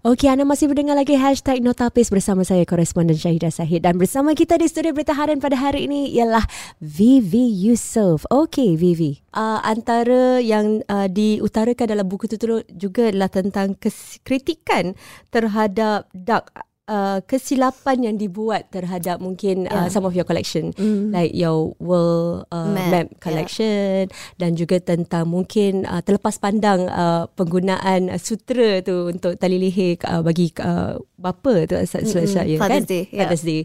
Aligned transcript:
Okey, 0.00 0.32
anda 0.32 0.48
masih 0.48 0.72
mendengar 0.72 0.96
lagi 0.96 1.12
hashtag 1.12 1.60
Notapis 1.60 2.08
bersama 2.08 2.40
saya, 2.40 2.64
koresponden 2.64 3.20
Syahidah 3.20 3.52
Sahid. 3.52 3.84
Dan 3.84 4.00
bersama 4.00 4.32
kita 4.32 4.56
di 4.56 4.64
studio 4.64 4.96
Berita 4.96 5.12
Harian 5.12 5.44
pada 5.44 5.60
hari 5.60 5.84
ini 5.84 6.08
ialah 6.16 6.40
Vivi 6.80 7.68
Yusof. 7.68 8.24
Okey, 8.32 8.80
Vivi. 8.80 9.20
Uh, 9.36 9.60
antara 9.60 10.40
yang 10.40 10.80
uh, 10.88 11.04
diutarakan 11.04 11.84
dalam 11.84 12.08
buku 12.08 12.32
itu 12.32 12.64
juga 12.72 13.12
adalah 13.12 13.28
tentang 13.28 13.76
kritikan 14.24 14.96
terhadap 15.28 16.08
dark 16.16 16.48
uh, 16.90 17.18
kesilapan 17.22 18.10
yang 18.10 18.16
dibuat 18.18 18.68
terhadap 18.74 19.22
mungkin 19.22 19.70
uh, 19.70 19.86
yeah. 19.86 19.86
uh, 19.86 19.88
some 19.88 20.02
of 20.02 20.12
your 20.12 20.26
collection 20.26 20.74
mm. 20.74 21.14
like 21.14 21.30
your 21.30 21.72
world 21.78 22.50
uh, 22.50 22.74
map. 22.74 22.90
map 22.90 23.06
collection 23.22 24.10
yeah. 24.10 24.36
dan 24.42 24.58
juga 24.58 24.82
tentang 24.82 25.30
mungkin 25.30 25.86
uh, 25.86 26.02
terlepas 26.02 26.42
pandang 26.42 26.90
uh, 26.90 27.30
penggunaan 27.38 28.10
uh, 28.10 28.18
sutra 28.18 28.82
tu 28.82 29.14
untuk 29.14 29.38
tali 29.38 29.62
leher 29.62 29.94
uh, 30.10 30.20
bagi 30.26 30.50
uh, 30.58 30.98
bapa 31.14 31.70
tu 31.70 31.78
selesai 31.78 32.50
ya 32.50 32.58
kan 32.58 32.82
Day. 32.82 33.06
Father's 33.12 33.44
Day. 33.46 33.62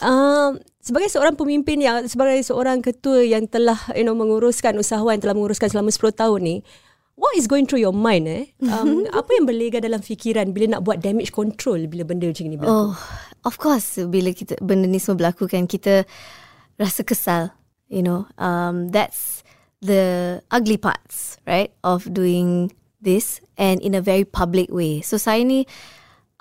Um, 0.00 0.62
sebagai 0.84 1.08
seorang 1.08 1.34
pemimpin 1.34 1.80
yang 1.80 2.04
sebagai 2.04 2.40
seorang 2.44 2.84
ketua 2.84 3.24
yang 3.24 3.48
telah 3.48 3.76
you 3.96 4.04
know 4.04 4.12
menguruskan 4.12 4.76
usahawan 4.76 5.16
telah 5.16 5.32
menguruskan 5.32 5.72
selama 5.72 5.88
10 5.88 6.12
tahun 6.12 6.40
ni 6.44 6.56
what 7.14 7.34
is 7.36 7.46
going 7.46 7.66
through 7.66 7.82
your 7.82 7.94
mind 7.94 8.26
eh? 8.26 8.44
Um, 8.74 9.06
apa 9.10 9.30
yang 9.38 9.46
berlega 9.46 9.78
dalam 9.78 10.02
fikiran 10.02 10.50
bila 10.50 10.78
nak 10.78 10.82
buat 10.82 10.98
damage 10.98 11.30
control 11.30 11.86
bila 11.86 12.02
benda 12.02 12.26
macam 12.26 12.44
ni 12.50 12.58
berlaku? 12.58 12.90
Oh, 12.90 12.92
of 13.46 13.54
course 13.58 13.98
bila 14.10 14.34
kita 14.34 14.58
benda 14.62 14.90
ni 14.90 14.98
semua 14.98 15.18
berlaku 15.20 15.46
kan 15.46 15.68
kita 15.70 16.02
rasa 16.78 17.06
kesal, 17.06 17.54
you 17.86 18.02
know. 18.02 18.26
Um, 18.38 18.90
that's 18.90 19.46
the 19.78 20.40
ugly 20.50 20.76
parts, 20.76 21.38
right, 21.46 21.70
of 21.86 22.08
doing 22.10 22.74
this 23.04 23.38
and 23.60 23.78
in 23.84 23.94
a 23.94 24.02
very 24.02 24.24
public 24.24 24.72
way. 24.72 25.04
So 25.04 25.20
saya 25.20 25.44
ni 25.44 25.68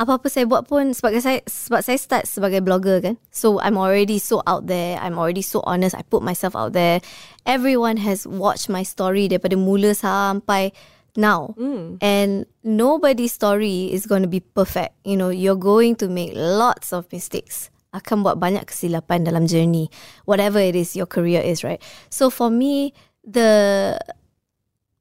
apa-apa 0.01 0.25
saya 0.25 0.49
buat 0.49 0.65
pun 0.65 0.89
sebab 0.89 1.13
saya 1.21 1.39
sebab 1.45 1.81
saya 1.85 1.97
start 2.01 2.25
sebagai 2.25 2.65
blogger 2.65 2.97
kan. 2.99 3.15
So 3.29 3.61
I'm 3.61 3.77
already 3.77 4.17
so 4.17 4.41
out 4.49 4.65
there. 4.65 4.97
I'm 4.97 5.21
already 5.21 5.45
so 5.45 5.61
honest. 5.69 5.93
I 5.93 6.01
put 6.01 6.25
myself 6.25 6.57
out 6.57 6.73
there. 6.73 6.99
Everyone 7.45 8.01
has 8.01 8.25
watched 8.25 8.73
my 8.73 8.81
story 8.81 9.29
daripada 9.29 9.53
mula 9.53 9.93
sampai 9.93 10.73
now. 11.13 11.53
Mm. 11.61 12.01
And 12.01 12.49
nobody's 12.65 13.37
story 13.37 13.93
is 13.93 14.09
going 14.09 14.25
to 14.25 14.31
be 14.31 14.41
perfect. 14.41 14.97
You 15.05 15.13
know, 15.13 15.29
you're 15.29 15.59
going 15.59 15.93
to 16.01 16.09
make 16.09 16.33
lots 16.33 16.89
of 16.89 17.05
mistakes. 17.13 17.69
Akan 17.93 18.25
buat 18.25 18.41
banyak 18.41 18.65
kesilapan 18.65 19.29
dalam 19.29 19.45
journey. 19.45 19.93
Whatever 20.25 20.57
it 20.57 20.73
is 20.73 20.97
your 20.97 21.05
career 21.05 21.45
is, 21.45 21.61
right? 21.61 21.77
So 22.09 22.33
for 22.33 22.49
me, 22.49 22.97
the 23.21 23.93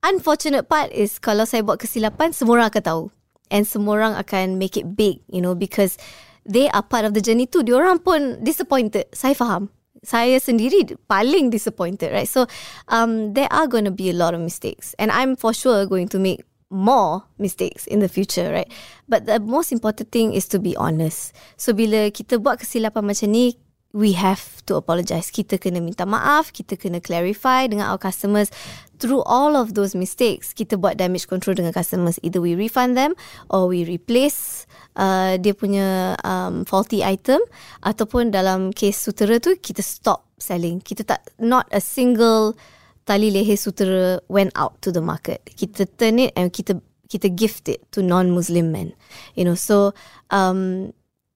unfortunate 0.04 0.68
part 0.68 0.92
is 0.92 1.16
kalau 1.16 1.48
saya 1.48 1.64
buat 1.64 1.80
kesilapan, 1.80 2.36
semua 2.36 2.60
orang 2.60 2.68
akan 2.68 2.84
tahu 2.84 3.04
and 3.52 3.68
semua 3.68 4.00
orang 4.00 4.14
akan 4.16 4.56
make 4.56 4.80
it 4.80 4.96
big, 4.96 5.20
you 5.28 5.44
know, 5.44 5.52
because 5.52 6.00
they 6.48 6.72
are 6.72 6.82
part 6.82 7.04
of 7.04 7.12
the 7.12 7.20
journey 7.20 7.44
too. 7.44 7.60
Diorang 7.60 8.00
pun 8.00 8.40
disappointed. 8.40 9.06
Saya 9.12 9.36
faham. 9.36 9.68
Saya 10.02 10.42
sendiri 10.42 10.98
paling 11.06 11.54
disappointed, 11.54 12.10
right? 12.10 12.26
So, 12.26 12.50
um, 12.90 13.38
there 13.38 13.46
are 13.54 13.70
going 13.70 13.86
to 13.86 13.94
be 13.94 14.10
a 14.10 14.16
lot 14.16 14.34
of 14.34 14.42
mistakes, 14.42 14.98
and 14.98 15.14
I'm 15.14 15.38
for 15.38 15.54
sure 15.54 15.86
going 15.86 16.10
to 16.10 16.18
make 16.18 16.42
more 16.72 17.22
mistakes 17.38 17.86
in 17.86 18.02
the 18.02 18.10
future, 18.10 18.50
right? 18.50 18.66
But 19.06 19.30
the 19.30 19.38
most 19.38 19.70
important 19.70 20.10
thing 20.10 20.34
is 20.34 20.50
to 20.50 20.58
be 20.58 20.74
honest. 20.74 21.30
So, 21.54 21.70
bila 21.70 22.10
kita 22.10 22.42
buat 22.42 22.58
kesilapan 22.58 23.06
macam 23.06 23.30
ni, 23.30 23.54
we 23.92 24.12
have 24.16 24.64
to 24.64 24.76
apologize. 24.80 25.28
Kita 25.28 25.60
kena 25.60 25.84
minta 25.84 26.08
maaf, 26.08 26.52
kita 26.52 26.80
kena 26.80 26.98
clarify 27.04 27.68
dengan 27.68 27.92
our 27.92 28.00
customers. 28.00 28.48
Through 28.96 29.22
all 29.26 29.58
of 29.58 29.74
those 29.76 29.92
mistakes, 29.92 30.56
kita 30.56 30.80
buat 30.80 30.96
damage 30.96 31.28
control 31.28 31.58
dengan 31.58 31.76
customers. 31.76 32.16
Either 32.24 32.40
we 32.40 32.56
refund 32.56 32.96
them 32.96 33.12
or 33.52 33.68
we 33.68 33.84
replace 33.84 34.64
uh, 34.96 35.36
dia 35.36 35.52
punya 35.52 36.16
um, 36.24 36.64
faulty 36.64 37.04
item 37.04 37.40
ataupun 37.84 38.32
dalam 38.32 38.72
case 38.72 38.96
sutera 38.96 39.42
tu 39.42 39.54
kita 39.58 39.84
stop 39.84 40.24
selling. 40.40 40.80
Kita 40.80 41.04
tak 41.04 41.20
not 41.36 41.68
a 41.74 41.82
single 41.82 42.56
tali 43.04 43.28
leher 43.28 43.58
sutera 43.58 44.22
went 44.32 44.54
out 44.56 44.78
to 44.80 44.94
the 44.94 45.02
market. 45.02 45.44
Kita 45.52 45.84
turn 45.98 46.22
it 46.22 46.32
and 46.38 46.54
kita 46.54 46.80
kita 47.12 47.28
gift 47.28 47.68
it 47.68 47.84
to 47.92 48.00
non-Muslim 48.00 48.72
men. 48.72 48.96
You 49.36 49.44
know, 49.44 49.58
so 49.58 49.92
um, 50.32 50.94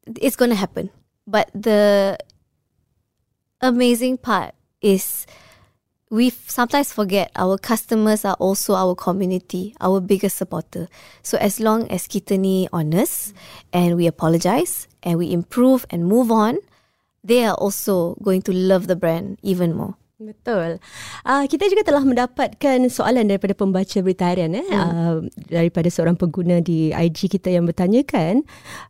it's 0.08 0.38
going 0.38 0.48
to 0.48 0.56
happen. 0.56 0.88
But 1.26 1.50
the 1.52 2.16
amazing 3.60 4.18
part 4.18 4.54
is 4.80 5.26
we 6.10 6.30
sometimes 6.30 6.92
forget 6.92 7.30
our 7.34 7.58
customers 7.58 8.24
are 8.24 8.36
also 8.38 8.74
our 8.74 8.94
community, 8.94 9.74
our 9.80 10.00
biggest 10.00 10.38
supporter. 10.38 10.88
So 11.22 11.38
as 11.38 11.58
long 11.58 11.88
as 11.90 12.06
kita 12.06 12.38
ni 12.38 12.68
honest 12.72 13.34
and 13.72 13.96
we 13.96 14.06
apologize 14.06 14.86
and 15.02 15.18
we 15.18 15.32
improve 15.32 15.86
and 15.90 16.06
move 16.06 16.30
on, 16.30 16.58
they 17.24 17.44
are 17.44 17.58
also 17.58 18.14
going 18.22 18.42
to 18.46 18.52
love 18.54 18.86
the 18.86 18.96
brand 18.96 19.38
even 19.42 19.74
more. 19.74 19.98
Betul. 20.16 20.80
Uh, 21.28 21.44
kita 21.44 21.68
juga 21.68 21.84
telah 21.84 22.00
mendapatkan 22.00 22.88
soalan 22.88 23.28
daripada 23.28 23.52
pembaca 23.52 24.00
berita 24.00 24.32
harian 24.32 24.56
eh 24.56 24.64
hmm. 24.64 24.72
uh, 24.72 25.16
daripada 25.52 25.92
seorang 25.92 26.16
pengguna 26.16 26.64
di 26.64 26.88
IG 26.88 27.28
kita 27.28 27.52
yang 27.52 27.68
bertanyakan 27.68 28.40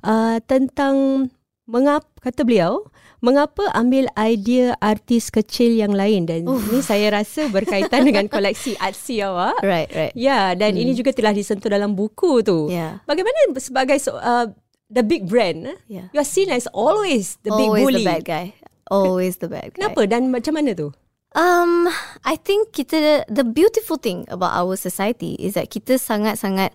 uh, 0.07 0.39
tentang 0.47 1.27
mengapa 1.67 2.07
kata 2.23 2.47
beliau 2.47 2.87
mengapa 3.25 3.67
ambil 3.75 4.07
idea 4.15 4.77
artis 4.79 5.33
kecil 5.33 5.75
yang 5.75 5.91
lain 5.91 6.29
dan 6.29 6.47
Oof. 6.47 6.63
ini 6.71 6.81
saya 6.85 7.11
rasa 7.11 7.49
berkaitan 7.49 8.05
dengan 8.09 8.31
koleksi 8.31 8.77
artsy 8.79 9.25
awak. 9.25 9.59
Right, 9.65 9.91
right. 9.91 10.15
Ya, 10.15 10.23
yeah, 10.31 10.45
dan 10.55 10.77
hmm. 10.77 10.83
ini 10.87 10.93
juga 10.95 11.11
telah 11.11 11.33
disentuh 11.33 11.67
dalam 11.67 11.97
buku 11.97 12.45
tu. 12.45 12.71
Yeah. 12.71 13.03
Bagaimana 13.09 13.51
sebagai 13.57 13.99
uh, 14.13 14.53
the 14.93 15.03
big 15.03 15.27
brand, 15.27 15.75
yeah. 15.91 16.13
you 16.13 16.21
are 16.21 16.29
seen 16.29 16.53
as 16.53 16.69
always 16.71 17.41
the 17.43 17.51
always 17.51 17.67
big 17.67 17.69
bully. 17.73 17.83
Always 17.83 17.97
the 17.99 18.07
bad 18.07 18.25
guy. 18.25 18.47
Always 18.87 19.35
the 19.43 19.51
bad 19.51 19.75
guy. 19.75 19.83
Kenapa 19.83 20.01
dan 20.07 20.31
macam 20.31 20.53
mana 20.55 20.71
tu? 20.77 20.95
Um, 21.37 21.91
I 22.25 22.39
think 22.41 22.73
kita 22.73 23.29
the 23.29 23.45
beautiful 23.45 24.01
thing 24.01 24.25
about 24.33 24.57
our 24.57 24.79
society 24.79 25.37
is 25.37 25.59
that 25.59 25.69
kita 25.69 26.01
sangat-sangat 26.01 26.73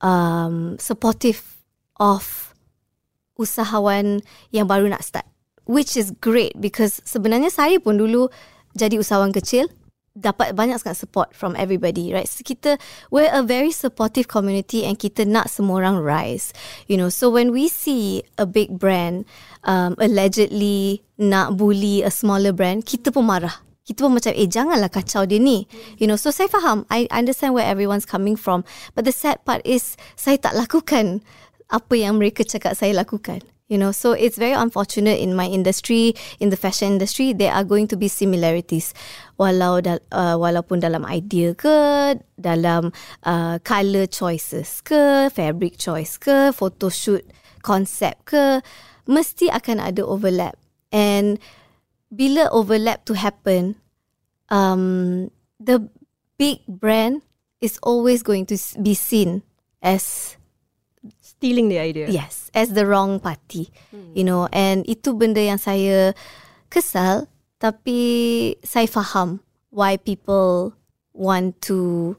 um 0.00 0.80
supportive 0.80 1.42
of 2.00 2.55
usahawan 3.36 4.24
yang 4.50 4.66
baru 4.68 4.88
nak 4.90 5.04
start. 5.04 5.28
Which 5.66 5.98
is 5.98 6.14
great 6.22 6.56
because 6.58 7.02
sebenarnya 7.02 7.50
saya 7.50 7.82
pun 7.82 7.98
dulu 7.98 8.30
jadi 8.76 9.00
usahawan 9.00 9.34
kecil 9.34 9.66
dapat 10.16 10.56
banyak 10.56 10.80
sangat 10.80 10.96
support 10.96 11.28
from 11.36 11.52
everybody 11.60 12.10
right? 12.10 12.26
So 12.26 12.40
kita 12.40 12.80
we're 13.12 13.28
a 13.28 13.44
very 13.44 13.70
supportive 13.70 14.26
community 14.26 14.88
and 14.88 14.96
kita 14.96 15.28
nak 15.28 15.52
semua 15.52 15.84
orang 15.84 16.00
rise 16.00 16.56
you 16.88 16.96
know. 16.96 17.12
So 17.12 17.28
when 17.28 17.52
we 17.52 17.68
see 17.68 18.24
a 18.40 18.48
big 18.48 18.80
brand 18.80 19.28
um, 19.68 19.92
allegedly 20.00 21.04
nak 21.20 21.60
bully 21.60 22.00
a 22.00 22.08
smaller 22.08 22.56
brand 22.56 22.88
kita 22.88 23.12
pun 23.12 23.28
marah. 23.28 23.60
Kita 23.86 24.02
pun 24.02 24.18
macam 24.18 24.34
eh 24.34 24.50
janganlah 24.50 24.90
kacau 24.90 25.30
dia 25.30 25.38
ni. 25.38 25.68
You 26.00 26.10
know 26.10 26.18
so 26.18 26.34
saya 26.34 26.50
faham. 26.50 26.82
I 26.90 27.06
understand 27.12 27.54
where 27.54 27.68
everyone's 27.68 28.08
coming 28.08 28.34
from. 28.34 28.66
But 28.98 29.06
the 29.06 29.14
sad 29.14 29.46
part 29.46 29.62
is 29.62 29.94
saya 30.18 30.42
tak 30.42 30.58
lakukan 30.58 31.22
apa 31.70 31.94
yang 31.98 32.18
mereka 32.18 32.46
cakap 32.46 32.78
saya 32.78 32.94
lakukan 32.94 33.42
You 33.66 33.78
know, 33.78 33.90
so 33.90 34.12
it's 34.12 34.38
very 34.38 34.52
unfortunate 34.54 35.18
in 35.18 35.34
my 35.34 35.46
industry, 35.46 36.14
in 36.38 36.50
the 36.50 36.56
fashion 36.56 36.92
industry, 36.92 37.32
there 37.32 37.50
are 37.50 37.64
going 37.64 37.88
to 37.88 37.96
be 37.98 38.06
similarities. 38.06 38.94
Walau 39.42 39.82
da, 39.82 39.98
uh, 40.14 40.38
walaupun 40.38 40.78
dalam 40.78 41.02
idea 41.02 41.50
ke, 41.50 42.14
dalam 42.38 42.94
uh, 43.26 43.58
color 43.66 44.06
choices 44.06 44.78
ke, 44.86 45.26
fabric 45.34 45.82
choice 45.82 46.14
ke, 46.14 46.54
photo 46.54 46.86
shoot 46.86 47.26
concept 47.66 48.30
ke, 48.30 48.62
mesti 49.10 49.50
akan 49.50 49.82
ada 49.82 50.06
overlap. 50.06 50.54
And 50.94 51.42
bila 52.14 52.46
overlap 52.54 53.02
to 53.10 53.18
happen, 53.18 53.74
um, 54.46 55.34
the 55.58 55.90
big 56.38 56.62
brand 56.70 57.26
is 57.58 57.82
always 57.82 58.22
going 58.22 58.46
to 58.46 58.56
be 58.78 58.94
seen 58.94 59.42
as 59.82 60.38
stealing 61.36 61.68
the 61.68 61.78
idea. 61.78 62.08
Yes, 62.08 62.50
as 62.54 62.72
the 62.72 62.86
wrong 62.86 63.20
party. 63.20 63.68
Hmm. 63.92 64.12
You 64.16 64.24
know, 64.24 64.48
and 64.52 64.84
itu 64.88 65.12
benda 65.12 65.40
yang 65.40 65.60
saya 65.60 66.16
kesal 66.72 67.28
tapi 67.56 68.56
saya 68.60 68.84
faham 68.88 69.40
why 69.72 69.96
people 69.96 70.76
want 71.16 71.56
to 71.64 72.12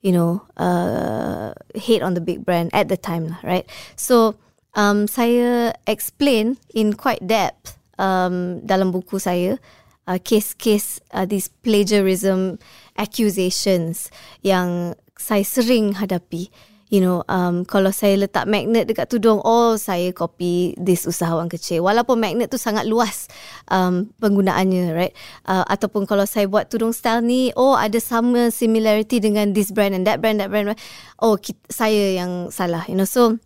you 0.00 0.12
know 0.12 0.40
uh, 0.56 1.52
hate 1.76 2.00
on 2.00 2.16
the 2.16 2.24
big 2.24 2.44
brand 2.44 2.72
at 2.72 2.88
the 2.88 2.96
time 2.96 3.28
lah, 3.28 3.40
right? 3.44 3.64
So 3.96 4.36
um, 4.76 5.08
saya 5.08 5.76
explain 5.88 6.56
in 6.72 6.94
quite 6.96 7.24
depth 7.24 7.80
um, 8.00 8.60
dalam 8.64 8.92
buku 8.92 9.20
saya 9.20 9.60
uh, 10.08 10.18
case-case 10.20 11.00
uh, 11.12 11.28
these 11.28 11.48
plagiarism 11.60 12.58
accusations 12.96 14.08
yang 14.40 14.96
saya 15.20 15.44
sering 15.44 16.00
hadapi 16.00 16.48
you 16.90 16.98
know 16.98 17.22
um 17.30 17.62
kalau 17.62 17.94
saya 17.94 18.18
letak 18.18 18.50
magnet 18.50 18.90
dekat 18.90 19.06
tudung 19.06 19.38
oh 19.46 19.78
saya 19.78 20.10
copy 20.10 20.74
this 20.76 21.06
usahawan 21.06 21.46
kecil 21.46 21.86
walaupun 21.86 22.18
magnet 22.18 22.50
tu 22.50 22.58
sangat 22.58 22.84
luas 22.84 23.30
um 23.70 24.10
penggunaannya 24.18 24.92
right 24.92 25.14
uh, 25.46 25.62
ataupun 25.70 26.04
kalau 26.04 26.26
saya 26.26 26.50
buat 26.50 26.66
tudung 26.66 26.90
style 26.90 27.22
ni 27.22 27.54
oh 27.54 27.78
ada 27.78 28.02
sama 28.02 28.50
similarity 28.50 29.22
dengan 29.22 29.54
this 29.54 29.70
brand 29.70 29.94
and 29.94 30.02
that 30.02 30.18
brand 30.18 30.42
that 30.42 30.50
brand 30.50 30.74
oh 31.22 31.38
kita, 31.38 31.62
saya 31.70 32.18
yang 32.18 32.50
salah 32.50 32.82
you 32.90 32.98
know 32.98 33.06
so 33.06 33.38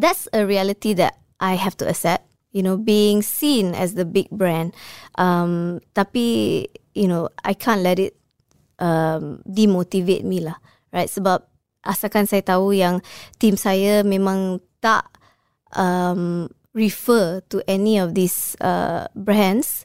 that's 0.00 0.30
a 0.32 0.46
reality 0.48 0.96
that 0.96 1.20
I 1.40 1.54
have 1.54 1.76
to 1.78 1.88
accept. 1.88 2.24
You 2.50 2.62
know, 2.62 2.76
being 2.76 3.22
seen 3.22 3.76
as 3.76 3.94
the 3.94 4.04
big 4.04 4.26
brand. 4.32 4.74
Um, 5.14 5.78
tapi 5.94 6.66
you 6.96 7.06
know, 7.06 7.28
I 7.44 7.54
can't 7.54 7.84
let 7.84 8.00
it 8.00 8.18
um, 8.82 9.38
demotivate 9.46 10.24
me 10.24 10.42
lah, 10.42 10.58
right? 10.90 11.06
Sebab 11.06 11.46
asalkan 11.84 12.28
saya 12.28 12.44
tahu 12.44 12.76
yang 12.76 13.00
team 13.40 13.56
saya 13.56 14.04
memang 14.04 14.60
tak 14.80 15.08
um, 15.76 16.48
refer 16.76 17.42
to 17.50 17.60
any 17.66 17.98
of 17.98 18.14
these 18.14 18.54
uh, 18.62 19.10
brands, 19.16 19.84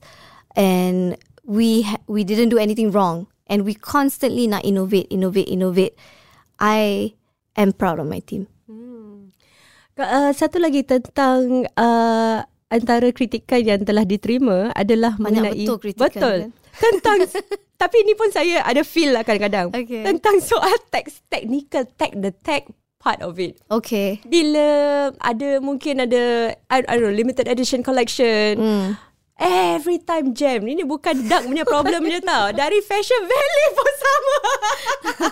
and 0.54 1.18
we 1.44 1.84
ha- 1.84 2.02
we 2.06 2.24
didn't 2.24 2.50
do 2.50 2.62
anything 2.62 2.94
wrong, 2.94 3.28
and 3.50 3.66
we 3.66 3.74
constantly 3.74 4.46
nak 4.46 4.64
innovate, 4.64 5.10
innovate, 5.10 5.50
innovate. 5.50 5.96
I 6.62 7.14
am 7.58 7.76
proud 7.76 8.00
of 8.00 8.08
my 8.08 8.22
team. 8.22 8.48
Uh, 9.96 10.36
satu 10.36 10.60
lagi 10.60 10.84
tentang 10.84 11.64
uh, 11.80 12.44
antara 12.68 13.08
kritikan 13.16 13.64
yang 13.64 13.82
telah 13.88 14.04
diterima 14.04 14.68
adalah 14.76 15.16
Banyak 15.16 15.24
mengenai 15.24 15.64
betul 15.64 15.78
kritikan, 15.80 16.12
betul 16.12 16.38
kan? 16.52 16.65
Tentang 16.80 17.18
tapi 17.82 17.98
ni 18.08 18.16
pun 18.16 18.32
saya 18.32 18.64
ada 18.64 18.82
feel 18.82 19.12
lah 19.12 19.24
kadang-kadang. 19.24 19.72
Okay. 19.72 20.04
tentang 20.04 20.40
soal 20.40 20.74
tech 20.92 21.12
technical 21.28 21.84
tech 22.00 22.16
the 22.16 22.32
tech 22.44 22.68
part 23.02 23.22
of 23.22 23.38
it. 23.38 23.60
Okay. 23.70 24.18
bila 24.26 24.68
ada 25.22 25.62
mungkin 25.62 26.04
ada 26.04 26.56
I, 26.72 26.82
I 26.88 26.94
don't 26.98 27.12
know 27.12 27.16
limited 27.16 27.46
edition 27.46 27.86
collection. 27.86 28.58
Hmm. 28.58 28.90
Every 29.36 30.00
time 30.00 30.32
jam. 30.32 30.64
Ini 30.64 30.88
bukan 30.88 31.28
dark 31.28 31.44
punya 31.44 31.68
problem 31.68 32.08
je 32.08 32.24
tau. 32.24 32.56
Dari 32.56 32.80
Fashion 32.80 33.20
Valley 33.20 33.68
pun 33.76 33.94
sama. 34.00 34.38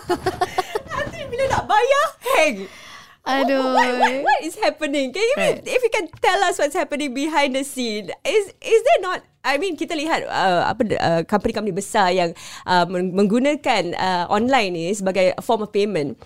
Nanti 0.92 1.20
bila 1.32 1.44
nak 1.48 1.64
bayar 1.72 2.06
Hang 2.36 2.83
Aduh. 3.24 3.72
what, 3.72 3.92
what, 4.04 4.14
what 4.28 4.40
is 4.44 4.60
happening? 4.60 5.16
Can 5.16 5.24
you 5.24 5.36
Right. 5.40 5.64
if 5.64 5.80
you 5.80 5.92
can 5.92 6.12
tell 6.20 6.44
us 6.44 6.60
what's 6.60 6.76
happening 6.76 7.16
behind 7.16 7.56
the 7.56 7.64
scene? 7.64 8.12
Is 8.28 8.52
is 8.60 8.82
there 8.84 9.02
not? 9.02 9.24
I 9.44 9.56
mean, 9.60 9.80
kita 9.80 9.96
lihat 9.96 10.28
uh, 10.28 10.68
apa 10.68 10.82
uh, 11.00 11.22
company-company 11.28 11.76
besar 11.76 12.12
yang 12.12 12.36
uh, 12.68 12.84
meng- 12.88 13.12
menggunakan 13.16 13.96
uh, 13.96 14.26
online 14.28 14.72
ni 14.76 14.88
sebagai 14.92 15.36
form 15.40 15.64
of 15.68 15.72
payment. 15.72 16.20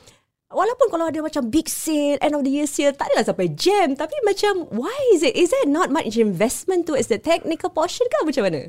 Walaupun 0.48 0.88
kalau 0.88 1.10
ada 1.12 1.20
macam 1.20 1.50
big 1.52 1.68
sale, 1.68 2.18
end 2.24 2.34
of 2.34 2.42
the 2.42 2.54
year 2.54 2.70
sale, 2.70 2.94
tak 2.96 3.12
adalah 3.12 3.26
sampai 3.30 3.52
jam. 3.52 3.94
Tapi 4.00 4.16
macam, 4.24 4.70
why 4.72 4.96
is 5.12 5.20
it? 5.22 5.36
Is 5.36 5.52
there 5.52 5.68
not 5.68 5.92
much 5.92 6.16
investment 6.16 6.88
towards 6.88 7.12
the 7.12 7.20
technical 7.20 7.68
portion 7.68 8.08
ke 8.08 8.18
macam 8.24 8.48
mana? 8.48 8.62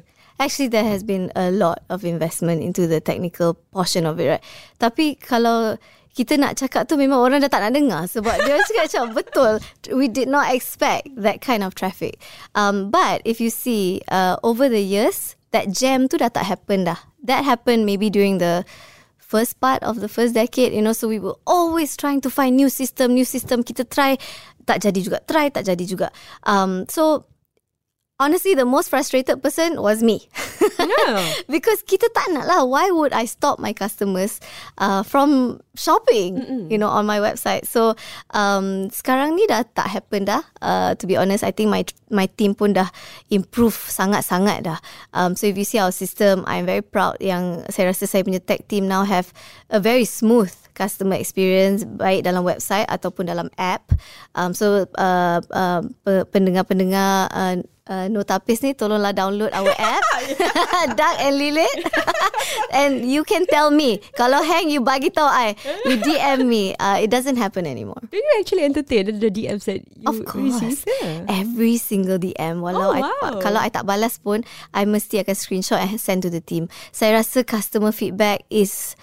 Actually, 0.42 0.70
there 0.70 0.86
has 0.86 1.06
been 1.06 1.30
a 1.38 1.54
lot 1.54 1.86
of 1.86 2.02
investment 2.02 2.66
into 2.66 2.90
the 2.90 2.98
technical 2.98 3.54
portion 3.70 4.10
of 4.10 4.18
it, 4.18 4.26
right? 4.26 4.44
Tapi 4.82 5.22
kalau 5.22 5.78
kita 6.18 6.34
nak 6.34 6.58
cakap 6.58 6.90
tu 6.90 6.98
memang 6.98 7.22
orang 7.22 7.38
dah 7.38 7.46
tak 7.46 7.62
nak 7.62 7.78
dengar 7.78 8.02
sebab 8.10 8.34
dia 8.42 8.58
cakap 8.66 8.90
macam 8.90 9.04
betul 9.14 9.52
we 9.94 10.10
did 10.10 10.26
not 10.26 10.50
expect 10.50 11.06
that 11.14 11.38
kind 11.38 11.62
of 11.62 11.78
traffic. 11.78 12.18
Um, 12.58 12.90
but 12.90 13.22
if 13.22 13.38
you 13.38 13.54
see 13.54 14.02
uh, 14.10 14.34
over 14.42 14.66
the 14.66 14.82
years 14.82 15.38
that 15.54 15.70
jam 15.70 16.10
tu 16.10 16.18
dah 16.18 16.28
tak 16.28 16.44
happen 16.50 16.84
dah. 16.84 16.98
That 17.22 17.46
happened 17.46 17.86
maybe 17.86 18.10
during 18.10 18.42
the 18.42 18.66
first 19.18 19.60
part 19.60 19.84
of 19.84 20.00
the 20.00 20.08
first 20.08 20.32
decade, 20.34 20.72
you 20.72 20.80
know, 20.80 20.96
so 20.96 21.06
we 21.06 21.20
were 21.20 21.36
always 21.46 21.96
trying 21.96 22.20
to 22.24 22.30
find 22.30 22.56
new 22.56 22.72
system, 22.72 23.12
new 23.12 23.28
system. 23.28 23.60
Kita 23.60 23.84
try, 23.84 24.16
tak 24.64 24.80
jadi 24.80 25.00
juga. 25.04 25.18
Try, 25.28 25.52
tak 25.52 25.68
jadi 25.68 25.84
juga. 25.84 26.08
Um, 26.48 26.88
so, 26.88 27.28
honestly, 28.20 28.54
the 28.54 28.64
most 28.64 28.90
frustrated 28.90 29.42
person 29.42 29.80
was 29.80 30.02
me. 30.02 30.28
No. 30.78 31.22
Because 31.48 31.82
kita 31.86 32.10
tak 32.10 32.26
nak 32.34 32.50
lah. 32.50 32.66
Why 32.66 32.90
would 32.90 33.14
I 33.14 33.24
stop 33.24 33.62
my 33.62 33.72
customers 33.72 34.42
uh, 34.78 35.02
from 35.06 35.60
shopping, 35.78 36.66
you 36.70 36.78
know, 36.78 36.90
on 36.90 37.06
my 37.06 37.22
website? 37.22 37.66
So, 37.66 37.94
um, 38.34 38.90
sekarang 38.90 39.38
ni 39.38 39.46
dah 39.46 39.62
tak 39.74 39.94
happen 39.94 40.26
dah. 40.26 40.42
Uh, 40.58 40.98
to 40.98 41.06
be 41.06 41.14
honest, 41.14 41.46
I 41.46 41.54
think 41.54 41.70
my 41.70 41.86
my 42.10 42.26
team 42.26 42.58
pun 42.58 42.74
dah 42.74 42.90
improve 43.30 43.74
sangat-sangat 43.74 44.66
dah. 44.66 44.78
Um, 45.14 45.38
so, 45.38 45.46
if 45.46 45.54
you 45.54 45.66
see 45.66 45.78
our 45.78 45.94
system, 45.94 46.42
I'm 46.50 46.66
very 46.66 46.82
proud 46.82 47.22
yang 47.22 47.62
saya 47.70 47.94
rasa 47.94 48.10
saya 48.10 48.26
punya 48.26 48.42
tech 48.42 48.66
team 48.66 48.90
now 48.90 49.06
have 49.06 49.30
a 49.70 49.78
very 49.78 50.04
smooth 50.04 50.50
customer 50.78 51.18
experience 51.18 51.82
baik 51.82 52.22
dalam 52.22 52.46
website 52.46 52.86
ataupun 52.86 53.26
dalam 53.26 53.50
app. 53.58 53.90
Um, 54.32 54.54
so 54.54 54.86
uh, 54.94 55.42
uh, 55.50 55.82
pe- 56.06 56.22
pendengar-pendengar 56.30 57.26
uh, 57.28 57.58
uh, 57.84 58.06
Notapis 58.06 58.62
ni 58.62 58.72
tolonglah 58.72 59.10
download 59.10 59.50
our 59.50 59.74
app 59.82 60.04
Dark 60.94 61.18
and 61.18 61.34
Lilith 61.34 61.82
and 62.76 63.02
you 63.02 63.24
can 63.24 63.48
tell 63.48 63.70
me 63.70 63.98
kalau 64.14 64.44
hang 64.44 64.68
you 64.68 64.78
bagi 64.78 65.08
tahu 65.08 65.26
I 65.26 65.56
you 65.84 65.96
DM 65.98 66.46
me 66.46 66.76
uh, 66.76 67.00
it 67.00 67.08
doesn't 67.08 67.36
happen 67.36 67.64
anymore. 67.64 67.98
Do 68.06 68.14
you 68.14 68.28
actually 68.38 68.62
entertain 68.62 69.08
the 69.18 69.32
DMs 69.32 69.64
that 69.66 69.82
you 69.90 70.06
Of 70.06 70.22
course. 70.24 70.60
receive? 70.62 70.84
Yeah. 71.02 71.26
Every 71.32 71.76
single 71.76 72.20
DM 72.20 72.60
walau 72.60 72.92
Oh, 72.92 72.94
I, 72.94 73.00
wow. 73.02 73.40
kalau 73.40 73.58
I 73.58 73.68
tak 73.68 73.84
balas 73.84 74.20
pun 74.20 74.44
I 74.70 74.84
mesti 74.84 75.24
akan 75.24 75.34
screenshot 75.34 75.80
and 75.80 75.98
send 75.98 76.22
to 76.22 76.30
the 76.30 76.40
team. 76.40 76.68
Saya 76.92 77.18
rasa 77.18 77.42
customer 77.42 77.90
feedback 77.90 78.44
is 78.48 78.94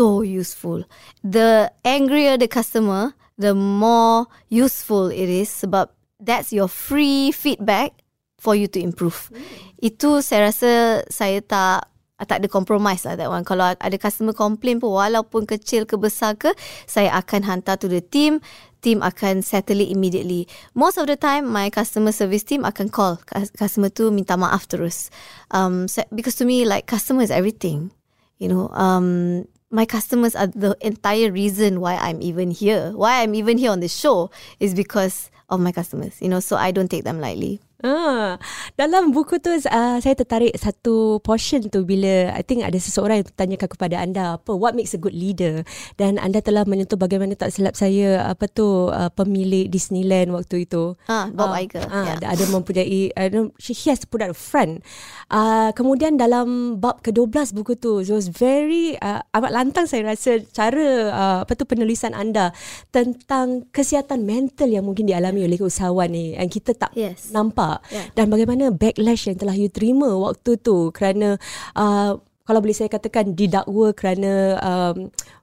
so 0.00 0.24
useful. 0.24 0.88
The 1.20 1.68
angrier 1.84 2.40
the 2.40 2.48
customer, 2.48 3.12
the 3.36 3.52
more 3.52 4.32
useful 4.48 5.12
it 5.12 5.28
is 5.28 5.52
sebab 5.52 5.92
that's 6.16 6.56
your 6.56 6.72
free 6.72 7.36
feedback 7.36 7.92
for 8.40 8.56
you 8.56 8.64
to 8.72 8.80
improve. 8.80 9.28
Itu 9.76 10.24
saya 10.24 10.48
rasa 10.48 11.04
saya 11.12 11.44
tak 11.44 11.92
tak 12.16 12.40
ada 12.40 12.48
compromise 12.48 13.04
lah 13.04 13.20
that 13.20 13.28
one. 13.28 13.44
Kalau 13.44 13.76
ada 13.76 13.96
customer 14.00 14.32
complain 14.32 14.80
pun 14.80 14.96
walaupun 14.96 15.44
kecil 15.44 15.84
ke 15.84 16.00
besar 16.00 16.36
ke, 16.40 16.52
saya 16.88 17.12
akan 17.20 17.44
hantar 17.44 17.76
to 17.76 17.84
the 17.84 18.00
team. 18.00 18.40
Team 18.80 19.04
akan 19.04 19.44
settle 19.44 19.84
it 19.84 19.92
immediately. 19.92 20.48
Most 20.72 20.96
of 20.96 21.04
the 21.04 21.20
time, 21.20 21.44
my 21.52 21.68
customer 21.68 22.16
service 22.16 22.48
team 22.48 22.64
akan 22.64 22.88
call 22.88 23.20
cus- 23.28 23.52
customer 23.52 23.92
tu 23.92 24.08
minta 24.08 24.40
maaf 24.40 24.64
terus. 24.64 25.12
Um, 25.52 25.84
so, 25.84 26.00
because 26.08 26.40
to 26.40 26.48
me, 26.48 26.64
like 26.64 26.88
customer 26.88 27.20
is 27.20 27.28
everything. 27.28 27.92
You 28.40 28.48
know, 28.48 28.72
um, 28.72 29.44
my 29.70 29.86
customers 29.86 30.34
are 30.34 30.48
the 30.48 30.76
entire 30.80 31.30
reason 31.30 31.80
why 31.80 31.94
I'm 31.96 32.20
even 32.20 32.50
here. 32.50 32.90
Why 32.94 33.22
I'm 33.22 33.34
even 33.34 33.56
here 33.56 33.70
on 33.70 33.80
the 33.80 33.88
show 33.88 34.30
is 34.58 34.74
because 34.74 35.30
of 35.48 35.60
my 35.60 35.72
customers. 35.72 36.20
You 36.20 36.28
know, 36.28 36.40
so 36.40 36.56
I 36.56 36.70
don't 36.72 36.90
take 36.90 37.04
them 37.04 37.20
lightly. 37.20 37.60
Ah, 37.80 38.36
dalam 38.76 39.08
buku 39.08 39.36
tu 39.36 39.48
uh, 39.48 39.60
saya 39.96 40.14
tertarik 40.14 40.52
satu 40.52 41.16
portion 41.20 41.64
tu 41.64 41.82
bila 41.82 42.28
I 42.32 42.44
think 42.44 42.60
ada 42.60 42.76
seseorang 42.76 43.20
yang 43.20 43.28
bertanyakan 43.28 43.68
kepada 43.68 43.96
anda 43.96 44.24
apa 44.36 44.52
what 44.52 44.76
makes 44.76 44.92
a 44.92 45.00
good 45.00 45.12
leader 45.12 45.64
dan 45.96 46.16
anda 46.16 46.38
telah 46.38 46.64
menyentuh 46.64 46.94
bagaimana 46.94 47.32
tak 47.32 47.50
silap 47.50 47.72
saya 47.72 48.28
apa 48.28 48.44
tu 48.46 48.64
uh, 48.88 49.08
pemilik 49.10 49.64
Disneyland 49.66 50.28
waktu 50.30 50.68
itu. 50.68 50.92
Ah, 51.06 51.32
Bob 51.32 51.50
Ah, 51.50 51.60
Iger. 51.60 51.84
Ah, 51.86 52.04
Yeah. 52.10 52.32
ada 52.32 52.44
mempunyai 52.46 53.12
uh, 53.12 53.48
she 53.56 53.72
he 53.72 53.88
has 53.88 54.04
put 54.04 54.20
out 54.20 54.32
a 54.32 54.36
front. 54.36 54.84
Uh, 55.26 55.72
kemudian 55.72 56.18
dalam 56.18 56.76
bab 56.76 57.00
ke-12 57.00 57.54
buku 57.54 57.74
tu 57.74 58.02
it 58.02 58.10
was 58.10 58.28
very 58.28 58.98
uh, 58.98 59.22
amat 59.32 59.50
lantang 59.52 59.86
saya 59.86 60.04
rasa 60.04 60.42
cara 60.50 60.86
uh, 61.08 61.38
apa 61.42 61.52
tu 61.54 61.64
penulisan 61.64 62.12
anda 62.12 62.50
tentang 62.90 63.64
kesihatan 63.70 64.26
mental 64.26 64.66
yang 64.66 64.82
mungkin 64.82 65.06
dialami 65.06 65.46
oleh 65.46 65.56
usahawan 65.56 66.10
ni 66.10 66.34
yang 66.34 66.50
kita 66.50 66.74
tak 66.74 66.90
Yes. 66.92 67.30
nampak 67.30 67.69
Yeah. 67.88 68.10
dan 68.12 68.26
bagaimana 68.26 68.72
backlash 68.72 69.26
yang 69.26 69.38
telah 69.38 69.54
you 69.54 69.68
terima 69.68 70.10
waktu 70.10 70.58
tu 70.58 70.90
kerana 70.90 71.38
uh, 71.74 72.18
kalau 72.42 72.58
boleh 72.58 72.74
saya 72.74 72.88
katakan 72.88 73.32
didakwa 73.32 73.94
kerana 73.94 74.32
um, 74.58 74.96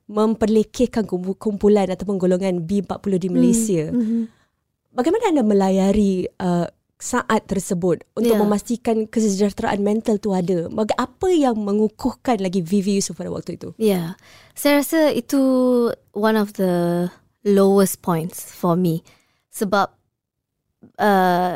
memperlekehkan 0.07 1.03
kumpu- 1.03 1.35
kumpulan 1.35 1.87
ataupun 1.87 2.15
golongan 2.15 2.63
B40 2.63 3.11
di 3.15 3.29
Malaysia. 3.29 3.83
Mm-hmm. 3.91 4.21
Bagaimana 4.91 5.23
anda 5.29 5.43
melayari 5.43 6.27
uh, 6.39 6.67
saat 6.97 7.45
tersebut 7.45 8.01
untuk 8.11 8.33
Ya. 8.33 8.41
memastikan 8.41 9.05
kesejahteraan 9.05 9.79
mental 9.79 10.17
tu 10.17 10.33
ada? 10.33 10.65
Baga- 10.67 10.97
apa 10.97 11.29
yang 11.29 11.55
mengukuhkan 11.55 12.41
lagi 12.41 12.59
Vivi 12.59 12.97
Yusof 12.97 13.15
pada 13.15 13.29
waktu 13.29 13.55
itu? 13.55 13.71
Yeah. 13.77 14.17
Saya 14.51 14.81
rasa 14.81 15.13
itu 15.13 15.39
one 16.11 16.35
of 16.35 16.57
the 16.57 17.07
lowest 17.45 18.01
points 18.01 18.49
for 18.49 18.73
me. 18.73 19.05
Sebab 19.53 19.93
uh, 20.97 21.55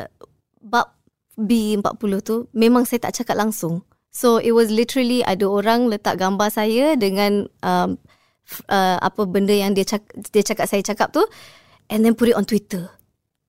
bab 0.62 0.94
B40 1.36 2.12
tu 2.22 2.36
memang 2.54 2.86
saya 2.86 3.08
tak 3.08 3.22
cakap 3.22 3.36
langsung. 3.40 3.82
So 4.12 4.36
it 4.36 4.52
was 4.52 4.68
literally 4.68 5.24
ada 5.24 5.48
orang 5.48 5.88
letak 5.88 6.20
gambar 6.20 6.52
saya 6.52 6.94
dengan 7.00 7.48
um, 7.64 7.96
uh, 8.68 9.00
apa 9.00 9.24
benda 9.24 9.56
yang 9.56 9.72
dia 9.72 9.88
cakap, 9.88 10.12
dia 10.30 10.44
cakap 10.44 10.66
saya 10.68 10.82
cakap 10.84 11.16
tu 11.16 11.24
and 11.88 12.04
then 12.04 12.12
put 12.12 12.28
it 12.28 12.36
on 12.36 12.44
Twitter. 12.44 12.92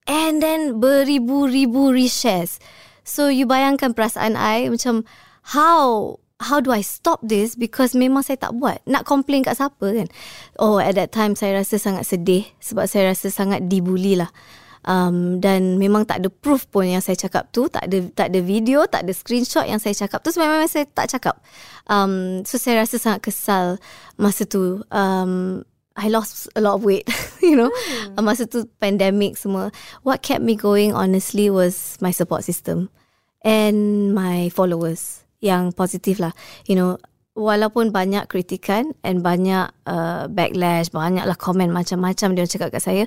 And 0.08 0.43
then 0.43 0.79
beribu-ribu 0.79 1.91
reshares. 1.91 2.60
So 3.03 3.27
you 3.27 3.43
bayangkan 3.43 3.91
perasaan 3.91 4.39
I 4.39 4.72
macam 4.72 5.03
how 5.51 6.15
how 6.39 6.60
do 6.60 6.72
I 6.72 6.84
stop 6.84 7.24
this 7.24 7.55
because 7.55 7.96
memang 7.96 8.24
saya 8.24 8.39
tak 8.39 8.55
buat. 8.55 8.79
Nak 8.88 9.03
complain 9.03 9.43
kat 9.43 9.60
siapa 9.60 9.84
kan? 9.84 10.08
Oh 10.60 10.79
at 10.79 10.96
that 10.96 11.12
time 11.12 11.36
saya 11.36 11.60
rasa 11.60 11.75
sangat 11.75 12.08
sedih 12.08 12.48
sebab 12.63 12.88
saya 12.88 13.12
rasa 13.12 13.27
sangat 13.32 13.67
dibuli 13.67 14.15
lah. 14.15 14.32
Um, 14.84 15.40
dan 15.40 15.80
memang 15.80 16.04
tak 16.04 16.20
ada 16.20 16.28
proof 16.28 16.68
pun 16.68 16.84
yang 16.84 17.00
saya 17.00 17.16
cakap 17.16 17.56
tu 17.56 17.72
tak 17.72 17.88
ada 17.88 18.04
tak 18.12 18.36
ada 18.36 18.40
video 18.44 18.84
tak 18.84 19.08
ada 19.08 19.16
screenshot 19.16 19.63
yang 19.63 19.80
saya 19.80 19.96
cakap 19.96 20.20
tu 20.20 20.36
sebab 20.36 20.44
memang 20.44 20.68
saya 20.68 20.84
tak 20.92 21.08
cakap 21.08 21.40
um, 21.88 22.44
so 22.44 22.60
saya 22.60 22.84
rasa 22.84 23.00
sangat 23.00 23.24
kesal 23.24 23.80
masa 24.20 24.44
tu 24.44 24.84
um, 24.92 25.63
I 25.94 26.10
lost 26.10 26.50
a 26.58 26.62
lot 26.62 26.82
of 26.82 26.84
weight, 26.84 27.06
you 27.46 27.54
know. 27.54 27.70
Mm. 28.18 28.25
Masa 28.25 28.50
tu 28.50 28.66
pandemic 28.82 29.38
semua. 29.38 29.70
What 30.02 30.25
kept 30.25 30.42
me 30.42 30.58
going 30.58 30.90
honestly 30.90 31.54
was 31.54 32.02
my 32.02 32.10
support 32.10 32.42
system 32.42 32.90
and 33.46 34.10
my 34.18 34.50
followers 34.50 35.22
yang 35.38 35.70
positif 35.70 36.18
lah. 36.18 36.34
You 36.66 36.82
know, 36.82 36.92
walaupun 37.38 37.94
banyak 37.94 38.25
kritikan 38.25 38.98
and 39.06 39.22
banyak 39.22 39.70
uh, 39.86 40.25
backlash, 40.34 40.90
banyaklah 40.90 41.38
komen 41.38 41.70
macam-macam 41.70 42.30
dia 42.34 42.50
cakap 42.50 42.74
kat 42.74 42.82
saya, 42.82 43.04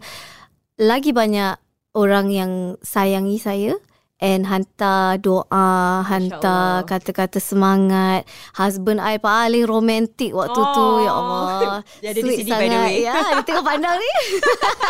lagi 0.79 1.11
banyak 1.11 1.59
orang 1.97 2.29
yang 2.29 2.77
sayangi 2.85 3.41
saya 3.41 3.81
and 4.21 4.49
hantar 4.49 5.21
doa, 5.21 6.05
hantar 6.05 6.85
kata-kata 6.85 7.41
semangat. 7.41 8.29
Husband 8.57 9.01
I 9.01 9.17
paling 9.17 9.65
romantik 9.65 10.37
waktu 10.37 10.61
oh. 10.61 10.73
tu. 10.77 10.89
Ya 11.05 11.13
Allah. 11.13 11.81
Jadi 12.05 12.21
di 12.21 12.31
sini 12.45 12.51
by 12.53 12.67
the 12.69 12.79
way. 12.85 12.97
Ya, 13.05 13.17
dia 13.41 13.45
tengah 13.45 13.65
pandang 13.65 13.97
ni. 13.97 14.13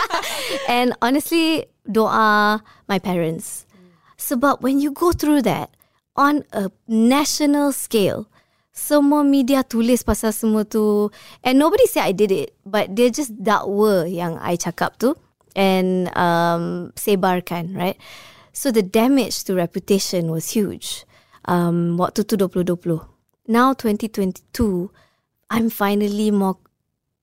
and 0.78 0.88
honestly, 1.02 1.66
doa 1.86 2.62
my 2.90 2.98
parents. 2.98 3.66
Sebab 4.18 4.62
when 4.62 4.82
you 4.82 4.90
go 4.90 5.14
through 5.14 5.46
that 5.46 5.70
on 6.18 6.42
a 6.50 6.72
national 6.88 7.70
scale, 7.70 8.26
semua 8.72 9.26
media 9.26 9.66
tulis 9.66 10.06
pasal 10.06 10.30
semua 10.34 10.62
tu. 10.66 11.10
And 11.42 11.58
nobody 11.58 11.86
say 11.86 12.02
I 12.02 12.14
did 12.14 12.30
it. 12.30 12.54
But 12.66 12.94
they 12.94 13.10
just 13.10 13.34
dakwa 13.36 14.06
yang 14.06 14.38
I 14.38 14.54
cakap 14.58 14.98
tu. 15.02 15.18
And 15.56 16.12
um, 16.16 16.92
sebarkan, 17.00 17.72
right? 17.72 17.96
So 18.52 18.70
the 18.70 18.84
damage 18.84 19.44
to 19.44 19.54
reputation 19.56 20.30
was 20.30 20.52
huge. 20.52 21.04
Um, 21.48 21.96
waktu 21.96 22.28
tu 22.28 22.36
2020. 22.36 23.00
Now 23.48 23.72
2022, 23.72 24.90
I'm 25.50 25.70
finally 25.70 26.30
more, 26.30 26.58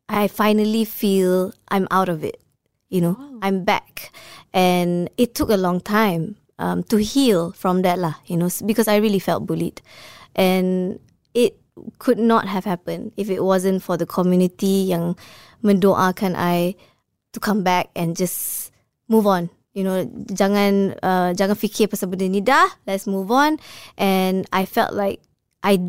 I 0.09 0.27
finally 0.27 0.85
feel 0.85 1.53
I'm 1.69 1.87
out 1.91 2.09
of 2.09 2.23
it. 2.23 2.41
You 2.89 3.01
know, 3.01 3.17
wow. 3.19 3.39
I'm 3.41 3.63
back. 3.65 4.13
And 4.53 5.09
it 5.17 5.35
took 5.35 5.49
a 5.49 5.57
long 5.57 5.81
time 5.81 6.37
um, 6.59 6.83
to 6.89 6.97
heal 6.97 7.51
from 7.51 7.81
that 7.81 7.99
lah, 7.99 8.15
you 8.25 8.37
know, 8.37 8.49
because 8.65 8.87
I 8.87 8.97
really 8.97 9.19
felt 9.19 9.45
bullied. 9.45 9.81
And 10.35 10.99
it 11.33 11.57
could 11.99 12.19
not 12.19 12.47
have 12.47 12.65
happened 12.65 13.11
if 13.17 13.29
it 13.29 13.43
wasn't 13.43 13.83
for 13.83 13.97
the 13.97 14.05
community 14.05 14.89
yang 14.93 15.15
mendoakan 15.63 16.35
I 16.37 16.75
to 17.33 17.39
come 17.41 17.65
back 17.65 17.89
and 17.97 18.15
just 18.15 18.71
move 19.09 19.27
on. 19.27 19.49
You 19.73 19.81
know 19.81 20.05
jangan 20.29 21.01
uh, 21.01 21.33
jangan 21.33 21.57
fikir 21.57 21.89
pasal 21.89 22.13
benda 22.13 22.29
ni 22.29 22.45
dah 22.45 22.69
let's 22.85 23.09
move 23.09 23.33
on. 23.33 23.57
And 23.97 24.45
i 24.53 24.69
felt 24.69 24.93
like 24.93 25.17
i 25.65 25.81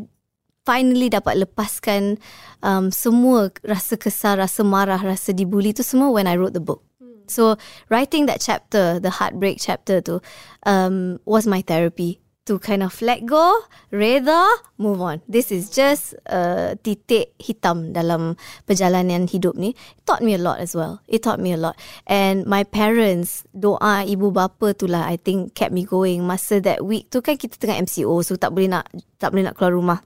finally 0.65 1.13
dapat 1.13 1.45
lepaskan 1.45 2.17
um, 2.65 2.89
semua 2.89 3.53
rasa 3.61 4.01
kesal 4.01 4.41
rasa 4.41 4.65
marah 4.65 4.97
rasa 4.97 5.37
dibuli 5.37 5.77
tu 5.77 5.85
semua 5.85 6.09
when 6.09 6.25
i 6.25 6.33
wrote 6.33 6.57
the 6.57 6.65
book. 6.65 6.81
So 7.29 7.61
writing 7.93 8.25
that 8.33 8.41
chapter 8.41 8.97
the 8.97 9.13
heartbreak 9.21 9.61
chapter 9.61 10.01
tu 10.01 10.25
um, 10.65 11.21
was 11.29 11.45
my 11.45 11.61
therapy 11.61 12.24
to 12.45 12.59
kind 12.61 12.83
of 12.83 12.93
let 13.01 13.25
go, 13.25 13.65
reda, 13.91 14.45
move 14.77 15.01
on. 15.01 15.23
This 15.29 15.51
is 15.51 15.73
just 15.73 16.13
a 16.29 16.77
titik 16.77 17.33
hitam 17.41 17.97
dalam 17.97 18.37
perjalanan 18.69 19.25
hidup 19.25 19.57
ni. 19.57 19.73
It 19.73 20.05
taught 20.05 20.21
me 20.21 20.37
a 20.37 20.41
lot 20.41 20.61
as 20.61 20.77
well. 20.77 21.01
It 21.09 21.25
taught 21.25 21.41
me 21.41 21.57
a 21.57 21.61
lot. 21.61 21.81
And 22.05 22.45
my 22.45 22.65
parents, 22.65 23.49
doa 23.57 24.05
ibu 24.05 24.29
bapa 24.29 24.77
tu 24.77 24.85
lah 24.85 25.09
I 25.09 25.17
think 25.17 25.57
kept 25.57 25.73
me 25.73 25.89
going. 25.89 26.29
Masa 26.29 26.61
that 26.69 26.85
week 26.85 27.09
tu 27.09 27.25
kan 27.25 27.41
kita 27.41 27.57
tengah 27.57 27.81
MCO 27.89 28.21
so 28.21 28.37
tak 28.37 28.53
boleh 28.53 28.69
nak 28.69 28.93
tak 29.17 29.33
boleh 29.33 29.49
nak 29.49 29.57
keluar 29.57 29.73
rumah. 29.73 30.01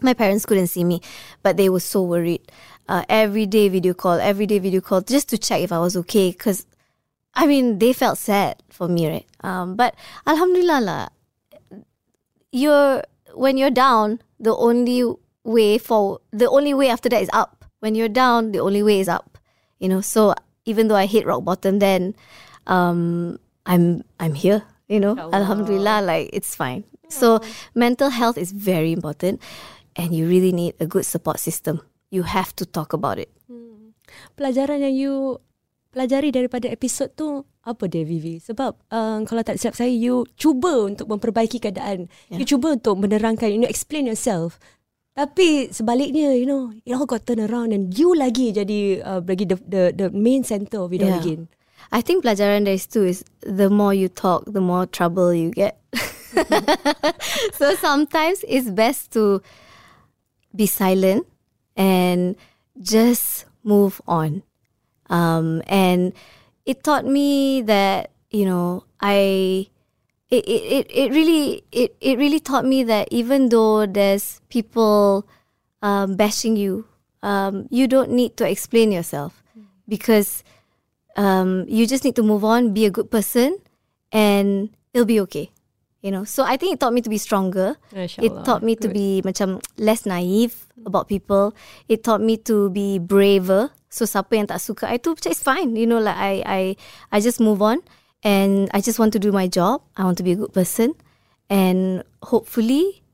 My 0.00 0.14
parents 0.14 0.46
couldn't 0.46 0.70
see 0.70 0.86
me 0.86 1.02
but 1.42 1.58
they 1.58 1.66
were 1.66 1.82
so 1.82 2.06
worried. 2.06 2.46
Uh, 2.86 3.02
every 3.10 3.46
day 3.46 3.66
video 3.66 3.94
call, 3.94 4.22
every 4.22 4.46
day 4.46 4.62
video 4.62 4.80
call 4.80 5.02
just 5.02 5.28
to 5.34 5.36
check 5.38 5.62
if 5.62 5.74
I 5.74 5.82
was 5.82 5.98
okay 6.06 6.30
because 6.30 6.66
I 7.34 7.46
mean, 7.46 7.78
they 7.78 7.92
felt 7.92 8.18
sad 8.18 8.62
for 8.68 8.88
me, 8.88 9.08
right? 9.08 9.26
Um, 9.40 9.74
but 9.74 9.96
Alhamdulillah 10.28 10.80
lah, 10.84 11.08
you're 12.52 13.02
when 13.34 13.56
you're 13.56 13.72
down, 13.72 14.20
the 14.38 14.54
only 14.54 15.02
way 15.42 15.78
for 15.78 16.20
the 16.30 16.48
only 16.48 16.74
way 16.74 16.88
after 16.88 17.08
that 17.08 17.22
is 17.22 17.30
up. 17.32 17.64
When 17.80 17.96
you're 17.96 18.12
down, 18.12 18.52
the 18.52 18.60
only 18.60 18.82
way 18.82 19.00
is 19.00 19.08
up. 19.08 19.38
You 19.80 19.88
know, 19.88 20.00
so 20.00 20.34
even 20.64 20.86
though 20.86 20.94
I 20.94 21.06
hit 21.06 21.26
rock 21.26 21.42
bottom 21.42 21.80
then, 21.80 22.14
um, 22.68 23.40
I'm 23.66 24.04
I'm 24.20 24.34
here. 24.34 24.62
You 24.86 25.00
know, 25.00 25.16
oh, 25.18 25.32
Alhamdulillah, 25.32 26.02
like 26.04 26.30
it's 26.32 26.54
fine. 26.54 26.84
So 27.08 27.40
mental 27.74 28.08
health 28.08 28.38
is 28.38 28.52
very 28.52 28.92
important, 28.92 29.40
and 29.96 30.14
you 30.14 30.28
really 30.28 30.52
need 30.52 30.76
a 30.80 30.86
good 30.86 31.04
support 31.04 31.40
system. 31.40 31.80
You 32.12 32.22
have 32.24 32.54
to 32.56 32.64
talk 32.64 32.92
about 32.92 33.18
it. 33.18 33.32
Hmm. 33.48 33.96
Pelajaran 34.36 34.84
yang 34.84 34.96
you 34.96 35.40
pelajari 35.92 36.32
daripada 36.32 36.66
episod 36.72 37.12
tu 37.12 37.44
apa 37.62 37.84
dia 37.86 38.02
Vivi? 38.02 38.40
Sebab 38.40 38.72
uh, 38.90 39.20
kalau 39.28 39.42
tak 39.44 39.60
silap 39.60 39.76
saya 39.76 39.92
you 39.92 40.24
cuba 40.40 40.88
untuk 40.88 41.06
memperbaiki 41.12 41.60
keadaan. 41.60 42.08
Yeah. 42.32 42.42
you 42.42 42.44
cuba 42.48 42.74
untuk 42.80 42.98
menerangkan 42.98 43.52
you 43.52 43.60
know 43.60 43.70
explain 43.70 44.08
yourself. 44.08 44.56
Tapi 45.12 45.68
sebaliknya 45.68 46.32
you 46.32 46.48
know 46.48 46.72
it 46.72 46.96
all 46.96 47.04
got 47.04 47.28
turn 47.28 47.44
around 47.44 47.76
and 47.76 47.92
you 47.92 48.16
lagi 48.16 48.50
jadi 48.56 49.04
uh, 49.04 49.20
bagi 49.20 49.44
the, 49.44 49.60
the 49.68 49.82
the 49.92 50.08
main 50.10 50.40
center 50.40 50.80
of 50.80 50.90
it 50.96 51.04
yeah. 51.04 51.12
all 51.12 51.20
again. 51.20 51.52
I 51.92 52.00
think 52.00 52.24
pelajaran 52.24 52.64
dari 52.64 52.80
situ 52.80 53.04
is 53.04 53.20
the 53.44 53.68
more 53.68 53.92
you 53.92 54.08
talk 54.08 54.48
the 54.48 54.64
more 54.64 54.88
trouble 54.88 55.36
you 55.36 55.52
get. 55.52 55.76
So 57.60 57.76
sometimes 57.76 58.40
it's 58.48 58.72
best 58.72 59.12
to 59.12 59.44
be 60.56 60.64
silent 60.64 61.28
and 61.76 62.40
just 62.80 63.44
move 63.60 64.00
on 64.08 64.42
um 65.12 65.60
and 65.68 66.16
it 66.64 66.82
taught 66.82 67.04
me 67.04 67.60
that 67.62 68.10
you 68.32 68.48
know 68.48 68.88
I 68.98 69.68
it 70.32 70.48
it 70.48 70.86
it 70.88 71.08
really 71.12 71.62
it 71.70 71.94
it 72.00 72.16
really 72.16 72.40
taught 72.40 72.64
me 72.64 72.82
that 72.88 73.12
even 73.12 73.52
though 73.52 73.84
there's 73.84 74.40
people 74.48 75.28
um, 75.82 76.16
bashing 76.16 76.56
you, 76.56 76.88
um, 77.22 77.68
you 77.68 77.86
don't 77.86 78.10
need 78.10 78.38
to 78.38 78.48
explain 78.48 78.90
yourself 78.90 79.42
because 79.86 80.42
um, 81.16 81.66
you 81.68 81.86
just 81.86 82.04
need 82.04 82.16
to 82.16 82.22
move 82.22 82.44
on, 82.44 82.72
be 82.72 82.86
a 82.86 82.90
good 82.90 83.10
person, 83.10 83.58
and 84.10 84.70
it'll 84.94 85.04
be 85.04 85.20
okay. 85.28 85.50
You 86.00 86.10
know, 86.10 86.24
so 86.24 86.42
I 86.42 86.56
think 86.56 86.74
it 86.74 86.80
taught 86.80 86.94
me 86.94 87.02
to 87.02 87.10
be 87.10 87.18
stronger. 87.18 87.76
It 88.24 88.32
taught 88.44 88.62
me 88.62 88.74
to 88.74 88.88
be 88.88 89.22
macam 89.22 89.62
less 89.78 90.06
naive 90.06 90.66
about 90.86 91.06
people. 91.06 91.54
It 91.86 92.02
taught 92.02 92.22
me 92.22 92.38
to 92.48 92.70
be 92.70 92.98
braver 92.98 93.70
So 93.92 94.08
siapa 94.08 94.32
yang 94.32 94.48
tak 94.48 94.64
suka 94.64 94.88
I 94.88 94.96
tu 94.96 95.12
macam 95.12 95.28
it's 95.28 95.44
fine. 95.44 95.76
You 95.76 95.84
know 95.84 96.00
like 96.00 96.16
I 96.16 96.34
I 96.42 96.60
I 97.12 97.18
just 97.20 97.44
move 97.44 97.60
on 97.60 97.84
and 98.24 98.72
I 98.72 98.80
just 98.80 98.96
want 98.96 99.12
to 99.12 99.20
do 99.20 99.28
my 99.30 99.44
job. 99.44 99.84
I 100.00 100.08
want 100.08 100.16
to 100.16 100.24
be 100.24 100.32
a 100.32 100.40
good 100.40 100.56
person 100.56 100.96
and 101.52 102.00
hopefully 102.24 103.04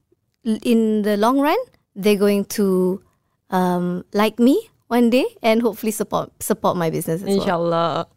in 0.46 1.02
the 1.02 1.18
long 1.18 1.42
run 1.42 1.58
they're 1.98 2.20
going 2.20 2.46
to 2.54 3.02
um 3.50 4.06
like 4.14 4.38
me 4.38 4.70
one 4.86 5.10
day 5.10 5.26
and 5.42 5.60
hopefully 5.66 5.90
support 5.90 6.30
support 6.38 6.78
my 6.78 6.94
business 6.94 7.26
as 7.26 7.28
Insyaallah. 7.28 8.06
well. 8.06 8.10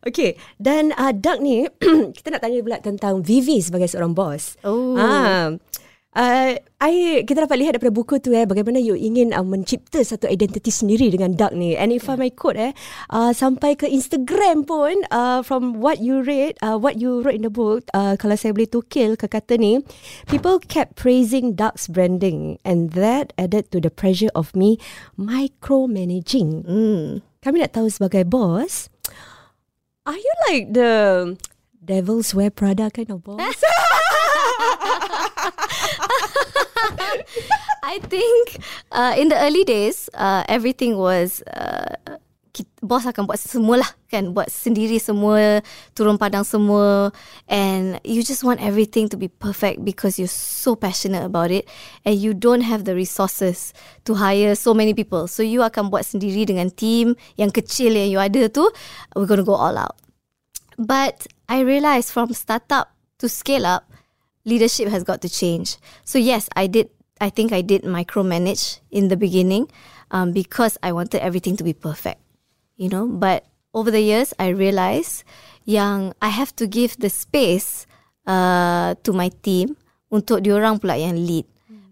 Okay, 0.00 0.36
dan 0.56 0.96
uh, 0.96 1.12
Doug 1.12 1.44
ni 1.44 1.68
kita 2.16 2.32
nak 2.32 2.40
tanya 2.40 2.64
pula 2.64 2.80
tentang 2.80 3.20
Vivi 3.20 3.60
sebagai 3.60 3.88
seorang 3.88 4.16
bos. 4.16 4.56
Oh. 4.64 4.96
Ah, 4.96 5.52
Uh, 6.10 6.58
I 6.82 7.22
kita 7.22 7.46
dapat 7.46 7.54
lihat 7.62 7.78
daripada 7.78 7.94
buku 7.94 8.18
tu 8.18 8.34
eh 8.34 8.42
bagaimana 8.42 8.82
you 8.82 8.98
ingin 8.98 9.30
uh, 9.30 9.46
mencipta 9.46 10.02
satu 10.02 10.26
identiti 10.26 10.66
sendiri 10.66 11.06
dengan 11.06 11.38
Duck 11.38 11.54
ni 11.54 11.78
and 11.78 11.94
if 11.94 12.10
yeah. 12.10 12.18
I 12.18 12.26
may 12.26 12.32
quote 12.34 12.58
eh 12.58 12.74
uh, 13.14 13.30
sampai 13.30 13.78
ke 13.78 13.86
Instagram 13.86 14.66
pun 14.66 15.06
uh, 15.14 15.46
from 15.46 15.78
what 15.78 16.02
you 16.02 16.18
read 16.18 16.58
uh, 16.66 16.74
what 16.74 16.98
you 16.98 17.22
wrote 17.22 17.38
in 17.38 17.46
the 17.46 17.54
book 17.54 17.86
uh, 17.94 18.18
kalau 18.18 18.34
saya 18.34 18.50
boleh 18.50 18.66
tukil 18.66 19.14
ke 19.14 19.30
kata 19.30 19.54
ni 19.54 19.86
people 20.26 20.58
kept 20.58 20.98
praising 20.98 21.54
Duck's 21.54 21.86
branding 21.86 22.58
and 22.66 22.90
that 22.98 23.30
added 23.38 23.70
to 23.70 23.78
the 23.78 23.92
pressure 23.94 24.34
of 24.34 24.50
me 24.58 24.82
micromanaging 25.14 26.66
mm. 26.66 27.22
kami 27.38 27.62
nak 27.62 27.70
tahu 27.70 27.86
sebagai 27.86 28.26
boss 28.26 28.90
are 30.10 30.18
you 30.18 30.34
like 30.50 30.74
the 30.74 30.90
devil's 31.78 32.34
wear 32.34 32.50
Prada 32.50 32.90
kind 32.90 33.14
of 33.14 33.22
boss 33.22 33.62
I 37.82 37.98
think 38.06 38.58
uh, 38.92 39.14
in 39.18 39.28
the 39.28 39.38
early 39.40 39.64
days, 39.64 40.08
uh, 40.14 40.44
everything 40.48 40.96
was 40.96 41.42
uh, 41.42 41.96
bos 42.82 43.06
akan 43.06 43.24
buat 43.28 43.38
semua 43.38 43.80
lah 43.80 43.90
kan? 44.10 44.34
Buat 44.34 44.50
sendiri 44.50 44.98
semua 44.98 45.62
turun 45.94 46.18
padang 46.18 46.44
semua. 46.44 47.14
And 47.46 47.98
you 48.02 48.22
just 48.22 48.42
want 48.42 48.60
everything 48.60 49.08
to 49.10 49.16
be 49.16 49.28
perfect 49.28 49.84
because 49.84 50.18
you're 50.18 50.30
so 50.30 50.74
passionate 50.74 51.22
about 51.24 51.50
it. 51.50 51.68
And 52.04 52.18
you 52.18 52.34
don't 52.34 52.62
have 52.66 52.84
the 52.84 52.94
resources 52.94 53.72
to 54.04 54.18
hire 54.18 54.54
so 54.54 54.74
many 54.74 54.92
people. 54.94 55.26
So 55.30 55.42
you 55.42 55.62
akan 55.62 55.90
buat 55.90 56.06
sendiri 56.06 56.46
dengan 56.48 56.70
team 56.74 57.14
yang 57.38 57.54
kecil 57.54 57.94
yang 57.94 58.10
you 58.10 58.20
ada 58.20 58.50
tu 58.50 58.66
we're 59.14 59.30
to 59.30 59.46
go 59.46 59.54
all 59.54 59.78
out. 59.78 59.96
But 60.80 61.28
I 61.48 61.60
realised 61.60 62.10
from 62.10 62.32
startup 62.32 62.96
to 63.20 63.28
scale 63.28 63.68
up 63.68 63.84
leadership 64.44 64.88
has 64.88 65.04
got 65.04 65.20
to 65.22 65.28
change. 65.28 65.76
So 66.04 66.18
yes, 66.18 66.48
I 66.56 66.66
did. 66.66 66.90
I 67.20 67.28
think 67.28 67.52
I 67.52 67.60
did 67.60 67.84
micromanage 67.84 68.80
in 68.90 69.08
the 69.08 69.16
beginning 69.16 69.68
um, 70.10 70.32
because 70.32 70.78
I 70.82 70.92
wanted 70.92 71.20
everything 71.20 71.56
to 71.60 71.64
be 71.64 71.76
perfect. 71.76 72.20
you 72.80 72.88
know. 72.88 73.06
But 73.06 73.44
over 73.76 73.92
the 73.92 74.00
years, 74.00 74.32
I 74.40 74.48
realized 74.56 75.22
yang 75.68 76.16
I 76.24 76.32
have 76.32 76.56
to 76.56 76.66
give 76.66 76.96
the 76.96 77.12
space 77.12 77.86
uh, 78.24 78.96
to 79.04 79.12
my 79.12 79.28
team 79.44 79.76
untuk 80.08 80.40
diorang 80.40 80.80
pula 80.80 80.96
yang 80.96 81.20
lead. 81.20 81.44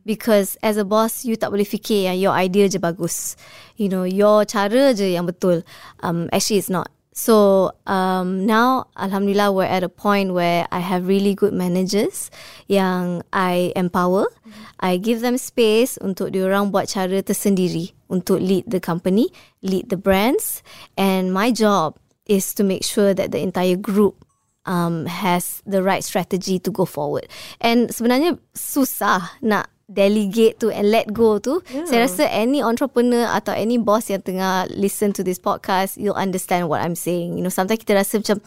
Because 0.09 0.57
as 0.65 0.81
a 0.81 0.89
boss, 0.89 1.29
you 1.29 1.37
tak 1.37 1.53
boleh 1.53 1.69
fikir 1.69 2.09
yang 2.09 2.17
your 2.17 2.33
idea 2.33 2.65
je 2.65 2.81
bagus. 2.81 3.37
You 3.77 3.93
know, 3.93 4.09
your 4.09 4.49
cara 4.49 4.97
je 4.97 5.13
yang 5.13 5.29
betul. 5.29 5.61
Um, 6.01 6.33
actually, 6.33 6.65
it's 6.65 6.73
not. 6.73 6.89
So 7.19 7.75
um, 7.91 8.47
now, 8.47 8.95
Alhamdulillah, 8.95 9.51
we're 9.51 9.67
at 9.67 9.83
a 9.83 9.91
point 9.91 10.35
where 10.39 10.71
I 10.71 10.79
have 10.79 11.11
really 11.11 11.35
good 11.35 11.53
managers 11.53 12.31
yang 12.71 13.27
I 13.33 13.75
empower. 13.75 14.31
I 14.79 15.03
give 15.03 15.19
them 15.19 15.35
space 15.35 15.99
untuk 15.99 16.31
diorang 16.31 16.71
buat 16.71 16.87
cara 16.87 17.19
tersendiri 17.19 17.91
untuk 18.07 18.39
lead 18.39 18.71
the 18.71 18.79
company, 18.79 19.35
lead 19.67 19.91
the 19.91 19.99
brands. 19.99 20.63
And 20.95 21.35
my 21.35 21.51
job 21.51 21.99
is 22.31 22.55
to 22.55 22.63
make 22.63 22.87
sure 22.87 23.11
that 23.19 23.35
the 23.35 23.43
entire 23.43 23.75
group 23.75 24.23
um, 24.63 25.11
has 25.11 25.59
the 25.67 25.83
right 25.83 26.07
strategy 26.07 26.63
to 26.63 26.71
go 26.71 26.87
forward. 26.87 27.27
And 27.59 27.91
sebenarnya 27.91 28.39
susah 28.55 29.43
nak 29.43 29.75
delegate 29.89 30.61
to 30.61 30.69
and 30.69 30.93
let 30.93 31.09
go 31.17 31.41
tu. 31.41 31.65
Yeah. 31.73 31.89
Saya 31.89 31.99
rasa 32.05 32.25
any 32.29 32.61
entrepreneur 32.61 33.25
atau 33.33 33.57
any 33.57 33.81
boss 33.81 34.13
yang 34.13 34.21
tengah 34.21 34.69
listen 34.77 35.17
to 35.17 35.25
this 35.25 35.41
podcast, 35.41 35.97
you'll 35.97 36.19
understand 36.19 36.69
what 36.69 36.85
I'm 36.85 36.95
saying. 36.95 37.41
You 37.41 37.43
know, 37.43 37.53
sometimes 37.53 37.81
kita 37.81 37.97
rasa 37.97 38.21
macam, 38.21 38.39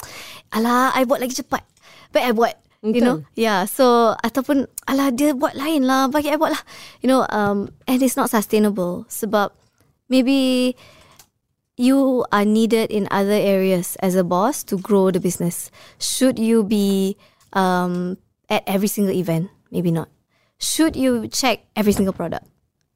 alah, 0.54 0.94
I 0.94 1.04
buat 1.10 1.20
lagi 1.20 1.42
cepat. 1.42 1.66
Baik 2.14 2.26
I 2.30 2.34
buat. 2.38 2.56
Betul. 2.82 2.94
You 2.98 3.02
know, 3.02 3.18
yeah. 3.38 3.66
So 3.66 4.18
ataupun, 4.22 4.70
alah 4.86 5.14
dia 5.14 5.34
buat 5.34 5.58
lain 5.58 5.86
lah, 5.86 6.10
bagi 6.10 6.30
I 6.30 6.38
buat 6.38 6.54
lah. 6.54 6.64
You 7.02 7.10
know, 7.10 7.26
um, 7.34 7.74
and 7.90 8.02
it's 8.02 8.18
not 8.18 8.30
sustainable. 8.30 9.10
Sebab 9.10 9.54
maybe 10.10 10.74
you 11.78 12.26
are 12.30 12.46
needed 12.46 12.94
in 12.94 13.10
other 13.10 13.38
areas 13.38 13.98
as 14.06 14.14
a 14.14 14.26
boss 14.26 14.62
to 14.70 14.78
grow 14.78 15.10
the 15.10 15.22
business. 15.22 15.74
Should 15.98 16.38
you 16.38 16.62
be 16.62 17.18
um, 17.54 18.22
at 18.50 18.62
every 18.70 18.90
single 18.90 19.14
event? 19.14 19.50
Maybe 19.74 19.90
not. 19.90 20.10
Should 20.62 20.94
you 20.96 21.26
check 21.28 21.66
every 21.76 21.92
single 21.92 22.14
product? 22.14 22.46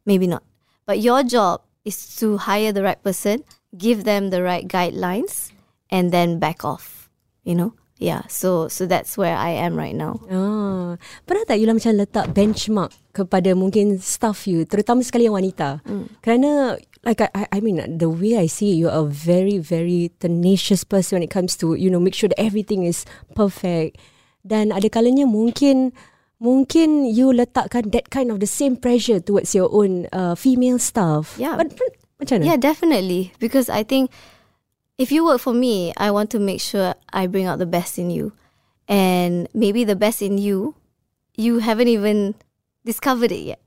Maybe 0.06 0.30
not. 0.30 0.46
But 0.86 1.02
your 1.02 1.26
job 1.26 1.66
is 1.82 2.16
to 2.22 2.38
hire 2.38 2.70
the 2.70 2.86
right 2.86 3.02
person, 3.02 3.42
give 3.74 4.06
them 4.06 4.30
the 4.30 4.46
right 4.46 4.70
guidelines, 4.70 5.50
and 5.90 6.14
then 6.14 6.38
back 6.38 6.64
off. 6.64 7.10
You 7.42 7.58
know? 7.58 7.74
Yeah, 7.96 8.28
so 8.28 8.68
so 8.68 8.84
that's 8.86 9.16
where 9.16 9.32
I 9.32 9.56
am 9.56 9.80
right 9.80 9.96
now. 9.96 10.20
Oh, 10.28 11.00
pernah 11.24 11.48
tak 11.48 11.64
you 11.64 11.66
lah 11.66 11.80
macam 11.80 11.96
letak 11.96 12.36
benchmark 12.36 12.92
kepada 13.16 13.56
mungkin 13.56 14.04
staff 14.04 14.52
you, 14.52 14.68
terutama 14.68 15.00
sekali 15.00 15.32
yang 15.32 15.40
wanita? 15.40 15.80
Mm. 15.88 16.06
Kerana 16.20 16.76
like 17.08 17.24
I, 17.24 17.48
I 17.48 17.60
mean 17.64 17.80
the 17.80 18.12
way 18.12 18.36
I 18.36 18.52
see 18.52 18.76
you 18.76 18.92
are 18.92 19.00
a 19.00 19.08
very 19.08 19.64
very 19.64 20.12
tenacious 20.20 20.84
person 20.84 21.16
when 21.16 21.24
it 21.24 21.32
comes 21.32 21.56
to 21.64 21.80
you 21.80 21.88
know 21.88 22.04
make 22.04 22.20
sure 22.20 22.28
that 22.28 22.36
everything 22.36 22.84
is 22.84 23.08
perfect. 23.32 23.96
Dan 24.44 24.76
ada 24.76 24.92
kalanya 24.92 25.24
mungkin 25.24 25.96
mungkin 26.46 27.10
you 27.10 27.34
letakkan 27.34 27.90
that 27.90 28.14
kind 28.14 28.30
of 28.30 28.38
the 28.38 28.46
same 28.46 28.78
pressure 28.78 29.18
towards 29.18 29.58
your 29.58 29.74
own 29.74 30.06
uh, 30.14 30.38
female 30.38 30.78
staff. 30.78 31.34
Yeah. 31.42 31.58
But, 31.58 31.74
macam 32.22 32.40
mana? 32.40 32.54
Yeah, 32.54 32.58
definitely. 32.62 33.34
Because 33.42 33.68
I 33.68 33.82
think 33.82 34.14
if 35.02 35.10
you 35.10 35.26
work 35.26 35.42
for 35.42 35.58
me, 35.58 35.90
I 35.98 36.14
want 36.14 36.30
to 36.38 36.40
make 36.40 36.62
sure 36.62 36.94
I 37.10 37.26
bring 37.26 37.50
out 37.50 37.58
the 37.58 37.66
best 37.66 37.98
in 37.98 38.14
you. 38.14 38.38
And 38.86 39.50
maybe 39.58 39.82
the 39.84 39.98
best 39.98 40.22
in 40.22 40.38
you, 40.38 40.78
you 41.34 41.60
haven't 41.66 41.90
even 41.90 42.38
discovered 42.86 43.34
it 43.34 43.58
yet. 43.58 43.62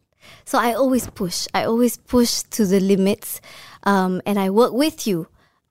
So 0.47 0.63
I 0.63 0.73
always 0.73 1.11
push. 1.11 1.51
I 1.53 1.67
always 1.67 1.99
push 1.99 2.47
to 2.55 2.65
the 2.65 2.79
limits. 2.79 3.43
Um, 3.83 4.23
and 4.23 4.39
I 4.39 4.51
work 4.51 4.73
with 4.73 5.07
you 5.07 5.27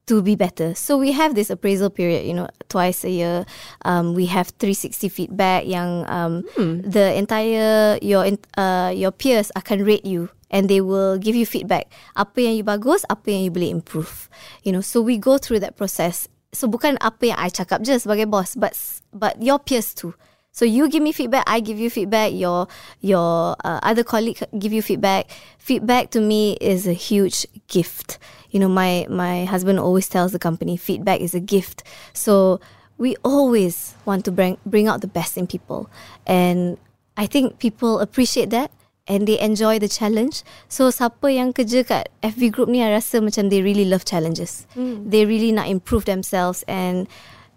to 0.07 0.21
be 0.21 0.35
better. 0.35 0.73
So 0.73 0.97
we 0.97 1.11
have 1.11 1.35
this 1.35 1.49
appraisal 1.49 1.89
period, 1.89 2.25
you 2.25 2.33
know, 2.33 2.47
twice 2.69 3.03
a 3.03 3.11
year. 3.11 3.45
Um, 3.83 4.15
we 4.15 4.25
have 4.27 4.49
360 4.59 5.09
feedback 5.09 5.67
yang 5.67 6.07
um, 6.09 6.43
hmm. 6.55 6.81
the 6.81 7.13
entire 7.13 7.99
your 8.01 8.25
uh, 8.57 8.91
your 8.95 9.11
peers 9.11 9.51
akan 9.55 9.85
rate 9.85 10.05
you 10.05 10.29
and 10.49 10.69
they 10.69 10.81
will 10.81 11.17
give 11.19 11.35
you 11.35 11.45
feedback. 11.45 11.91
Apa 12.15 12.41
yang 12.41 12.55
you 12.55 12.63
bagus, 12.63 13.03
apa 13.11 13.31
yang 13.31 13.43
you 13.43 13.51
boleh 13.51 13.69
improve. 13.69 14.31
You 14.63 14.71
know, 14.71 14.81
so 14.81 15.03
we 15.03 15.19
go 15.19 15.37
through 15.37 15.59
that 15.61 15.75
process. 15.75 16.27
So 16.55 16.67
bukan 16.71 16.97
apa 17.03 17.35
yang 17.35 17.37
I 17.37 17.51
cakap 17.51 17.83
je 17.83 17.99
sebagai 17.99 18.31
boss, 18.31 18.55
but 18.55 18.73
but 19.11 19.35
your 19.43 19.59
peers 19.59 19.91
too. 19.91 20.15
So 20.57 20.65
you 20.65 20.89
give 20.89 21.03
me 21.03 21.11
feedback, 21.11 21.43
I 21.45 21.59
give 21.59 21.77
you 21.77 21.91
feedback. 21.91 22.33
Your 22.33 22.65
your 22.99 23.55
uh, 23.61 23.77
other 23.85 24.03
colleague 24.03 24.41
give 24.57 24.73
you 24.73 24.81
feedback. 24.81 25.29
Feedback 25.59 26.09
to 26.17 26.19
me 26.19 26.57
is 26.57 26.87
a 26.87 26.97
huge 26.97 27.45
gift. 27.67 28.17
You 28.49 28.65
know, 28.65 28.67
my 28.67 29.05
my 29.05 29.45
husband 29.45 29.77
always 29.77 30.09
tells 30.09 30.33
the 30.33 30.41
company 30.41 30.73
feedback 30.73 31.21
is 31.21 31.37
a 31.37 31.39
gift. 31.39 31.85
So 32.17 32.59
we 32.97 33.13
always 33.21 33.93
want 34.09 34.25
to 34.25 34.33
bring 34.33 34.57
bring 34.65 34.89
out 34.89 35.05
the 35.05 35.13
best 35.13 35.37
in 35.37 35.45
people, 35.45 35.93
and 36.25 36.81
I 37.13 37.29
think 37.29 37.61
people 37.61 38.01
appreciate 38.01 38.49
that 38.49 38.73
and 39.05 39.29
they 39.29 39.37
enjoy 39.37 39.77
the 39.77 39.87
challenge. 39.87 40.41
So 40.73 40.89
siapa 40.89 41.37
yang 41.37 41.53
kerja 41.53 41.85
kat 41.85 42.09
FB 42.25 42.49
group 42.49 42.73
ni, 42.73 42.81
I 42.81 42.97
rasa 42.97 43.21
macam 43.21 43.53
they 43.53 43.61
really 43.61 43.85
love 43.85 44.09
challenges. 44.09 44.65
Mm. 44.73 45.05
They 45.05 45.29
really 45.29 45.53
nak 45.53 45.69
improve 45.69 46.09
themselves, 46.09 46.65
and 46.65 47.05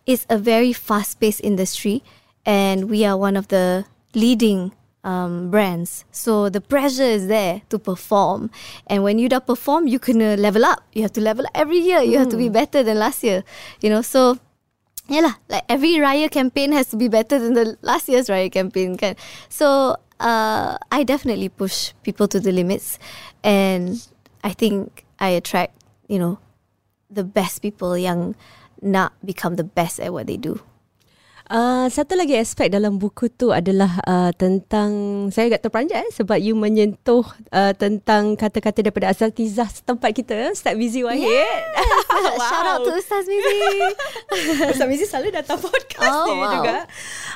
it's 0.04 0.28
a 0.28 0.36
very 0.36 0.76
fast 0.76 1.16
paced 1.16 1.40
industry 1.40 2.04
and 2.46 2.90
we 2.90 3.04
are 3.04 3.16
one 3.16 3.36
of 3.36 3.48
the 3.48 3.84
leading 4.14 4.72
um, 5.04 5.50
brands. 5.50 6.04
So 6.10 6.48
the 6.48 6.60
pressure 6.60 7.02
is 7.02 7.26
there 7.26 7.62
to 7.70 7.78
perform. 7.78 8.50
And 8.86 9.02
when 9.02 9.18
you 9.18 9.28
dah 9.28 9.40
perform, 9.40 9.88
you 9.88 9.98
can 9.98 10.18
level 10.40 10.64
up. 10.64 10.82
You 10.92 11.02
have 11.02 11.12
to 11.14 11.20
level 11.20 11.46
up 11.46 11.52
every 11.54 11.78
year. 11.78 12.00
You 12.00 12.16
mm. 12.16 12.18
have 12.18 12.28
to 12.30 12.36
be 12.36 12.48
hmm. 12.48 12.52
better 12.52 12.82
than 12.82 12.98
last 12.98 13.24
year. 13.24 13.44
You 13.80 13.90
know, 13.90 14.02
so 14.02 14.38
yeah 15.08 15.20
lah, 15.20 15.34
like 15.48 15.64
every 15.68 15.98
Raya 15.98 16.30
campaign 16.30 16.72
has 16.72 16.86
to 16.88 16.96
be 16.96 17.08
better 17.08 17.38
than 17.38 17.54
the 17.54 17.76
last 17.82 18.08
year's 18.08 18.28
Raya 18.28 18.50
campaign. 18.52 18.96
Kan? 18.96 19.16
So 19.48 19.96
uh, 20.20 20.78
I 20.92 21.02
definitely 21.04 21.48
push 21.48 21.92
people 22.02 22.28
to 22.28 22.38
the 22.40 22.52
limits. 22.52 22.98
And 23.42 23.98
I 24.44 24.52
think 24.52 25.04
I 25.18 25.30
attract, 25.30 25.74
you 26.08 26.18
know, 26.18 26.38
the 27.10 27.24
best 27.24 27.62
people 27.62 27.98
young, 27.98 28.36
not 28.80 29.12
become 29.24 29.56
the 29.56 29.64
best 29.64 29.98
at 29.98 30.12
what 30.12 30.26
they 30.26 30.36
do. 30.36 30.60
Uh, 31.50 31.90
satu 31.90 32.14
lagi 32.14 32.38
aspek 32.38 32.70
dalam 32.70 32.94
buku 32.94 33.26
tu 33.26 33.50
adalah 33.50 33.98
uh, 34.06 34.30
tentang 34.38 34.90
saya 35.34 35.50
agak 35.50 35.66
terperanjat 35.66 36.06
eh, 36.06 36.10
sebab 36.14 36.38
you 36.38 36.54
menyentuh 36.54 37.26
uh, 37.50 37.74
tentang 37.74 38.38
kata-kata 38.38 38.86
daripada 38.86 39.10
asal 39.10 39.34
tizah 39.34 39.66
setempat 39.66 40.14
kita 40.14 40.54
Ustaz 40.54 40.78
Mizi 40.78 41.02
Wahid. 41.02 41.26
Yes. 41.26 41.66
wow. 42.38 42.46
Shout 42.54 42.66
out 42.70 42.80
to 42.86 42.94
Ustaz 42.94 43.26
Mizi. 43.26 43.66
Ustaz 44.78 44.86
Mizi 44.86 45.10
selalu 45.10 45.34
datang 45.34 45.58
podcast 45.66 46.22
oh, 46.22 46.30
ni 46.30 46.38
wow. 46.38 46.52
juga. 46.54 46.78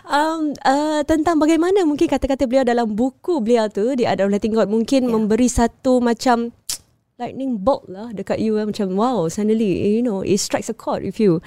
Um, 0.07 0.55
uh, 0.63 1.03
tentang 1.03 1.43
bagaimana 1.43 1.83
mungkin 1.83 2.07
kata-kata 2.07 2.47
beliau 2.47 2.63
dalam 2.63 2.95
buku 2.95 3.43
beliau 3.43 3.67
tu 3.67 3.99
di 3.99 4.07
Ada 4.07 4.31
Letting 4.31 4.55
God 4.55 4.71
mungkin 4.71 5.11
yeah. 5.11 5.11
memberi 5.11 5.51
satu 5.51 5.99
macam 5.99 6.55
lightning 7.19 7.59
bolt 7.59 7.91
lah 7.91 8.15
dekat 8.15 8.39
you 8.39 8.63
eh. 8.63 8.67
macam 8.67 8.95
wow 8.95 9.27
suddenly 9.27 9.99
you 9.99 10.07
know 10.07 10.23
it 10.23 10.39
strikes 10.39 10.71
a 10.71 10.77
chord 10.79 11.03
with 11.03 11.19
you. 11.19 11.43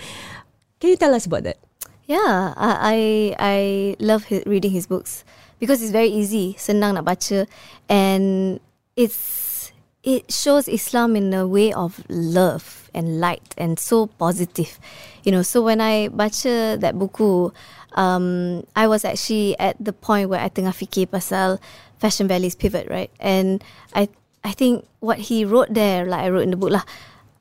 Can 0.84 0.92
you 0.92 1.00
tell 1.00 1.16
us 1.16 1.24
about 1.24 1.48
that? 1.48 1.64
Yeah, 2.08 2.54
I 2.56 3.36
I 3.36 3.60
love 4.00 4.32
his, 4.32 4.48
reading 4.48 4.72
his 4.72 4.88
books 4.88 5.28
because 5.60 5.84
it's 5.84 5.92
very 5.92 6.08
easy, 6.08 6.56
senang 6.56 6.96
nak 6.96 7.04
baca, 7.04 7.44
and 7.92 8.64
it's 8.96 9.76
it 10.08 10.32
shows 10.32 10.72
Islam 10.72 11.20
in 11.20 11.36
a 11.36 11.44
way 11.44 11.76
of 11.76 12.00
love 12.08 12.88
and 12.96 13.20
light 13.20 13.52
and 13.60 13.76
so 13.76 14.08
positive, 14.08 14.80
you 15.28 15.36
know. 15.36 15.44
So 15.44 15.60
when 15.60 15.84
I 15.84 16.08
baca 16.08 16.80
that 16.80 16.96
buku, 16.96 17.52
um, 18.00 18.64
I 18.72 18.88
was 18.88 19.04
actually 19.04 19.60
at 19.60 19.76
the 19.76 19.92
point 19.92 20.32
where 20.32 20.40
I 20.40 20.48
tengah 20.48 20.72
fikir 20.72 21.12
pasal 21.12 21.60
Fashion 22.00 22.32
Valley's 22.32 22.56
pivot, 22.56 22.88
right? 22.88 23.12
And 23.20 23.60
I 23.92 24.08
I 24.48 24.56
think 24.56 24.88
what 25.04 25.28
he 25.28 25.44
wrote 25.44 25.76
there, 25.76 26.08
like 26.08 26.24
I 26.24 26.32
wrote 26.32 26.48
in 26.48 26.56
the 26.56 26.62
book 26.62 26.72
lah, 26.72 26.88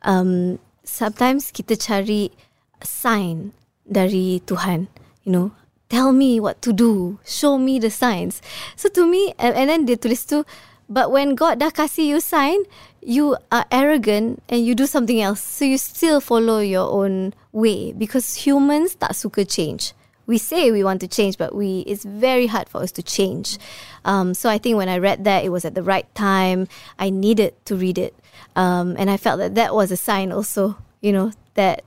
um, 0.02 0.58
sometimes 0.82 1.54
kita 1.54 1.78
cari 1.78 2.34
sign 2.82 3.54
dari 3.90 4.42
Tuhan. 4.46 4.88
You 5.24 5.32
know, 5.32 5.48
tell 5.88 6.12
me 6.12 6.38
what 6.38 6.62
to 6.62 6.72
do. 6.72 7.18
Show 7.24 7.58
me 7.58 7.78
the 7.78 7.90
signs. 7.90 8.42
So 8.76 8.88
to 8.90 9.06
me, 9.06 9.34
and, 9.38 9.54
then 9.54 9.86
dia 9.86 9.96
tulis 9.96 10.26
tu, 10.26 10.44
but 10.88 11.10
when 11.10 11.34
God 11.34 11.58
dah 11.58 11.70
kasih 11.70 12.06
you 12.06 12.20
sign, 12.20 12.62
you 13.02 13.36
are 13.50 13.66
arrogant 13.70 14.42
and 14.48 14.66
you 14.66 14.74
do 14.74 14.86
something 14.86 15.20
else. 15.20 15.40
So 15.40 15.64
you 15.64 15.78
still 15.78 16.20
follow 16.20 16.58
your 16.58 16.90
own 16.90 17.34
way 17.52 17.92
because 17.92 18.46
humans 18.46 18.94
tak 18.94 19.14
suka 19.14 19.44
change. 19.44 19.94
We 20.26 20.38
say 20.38 20.74
we 20.74 20.82
want 20.82 20.98
to 21.06 21.08
change, 21.08 21.38
but 21.38 21.54
we 21.54 21.86
it's 21.86 22.02
very 22.02 22.50
hard 22.50 22.68
for 22.68 22.82
us 22.82 22.90
to 22.98 23.02
change. 23.02 23.58
Um, 24.04 24.34
so 24.34 24.50
I 24.50 24.58
think 24.58 24.74
when 24.74 24.90
I 24.90 24.98
read 24.98 25.22
that, 25.22 25.46
it 25.46 25.54
was 25.54 25.64
at 25.64 25.78
the 25.78 25.86
right 25.86 26.06
time. 26.18 26.66
I 26.98 27.10
needed 27.10 27.54
to 27.70 27.78
read 27.78 27.96
it, 27.96 28.10
um, 28.58 28.98
and 28.98 29.06
I 29.06 29.18
felt 29.22 29.38
that 29.38 29.54
that 29.54 29.70
was 29.70 29.94
a 29.94 29.96
sign 29.96 30.34
also. 30.34 30.82
You 30.98 31.14
know 31.14 31.30
that 31.54 31.86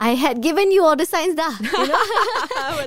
I 0.00 0.14
had 0.14 0.40
given 0.40 0.70
you 0.70 0.84
all 0.84 0.94
the 0.94 1.06
signs 1.06 1.34
dah. 1.34 1.50
You, 1.58 1.88
know? 1.90 2.02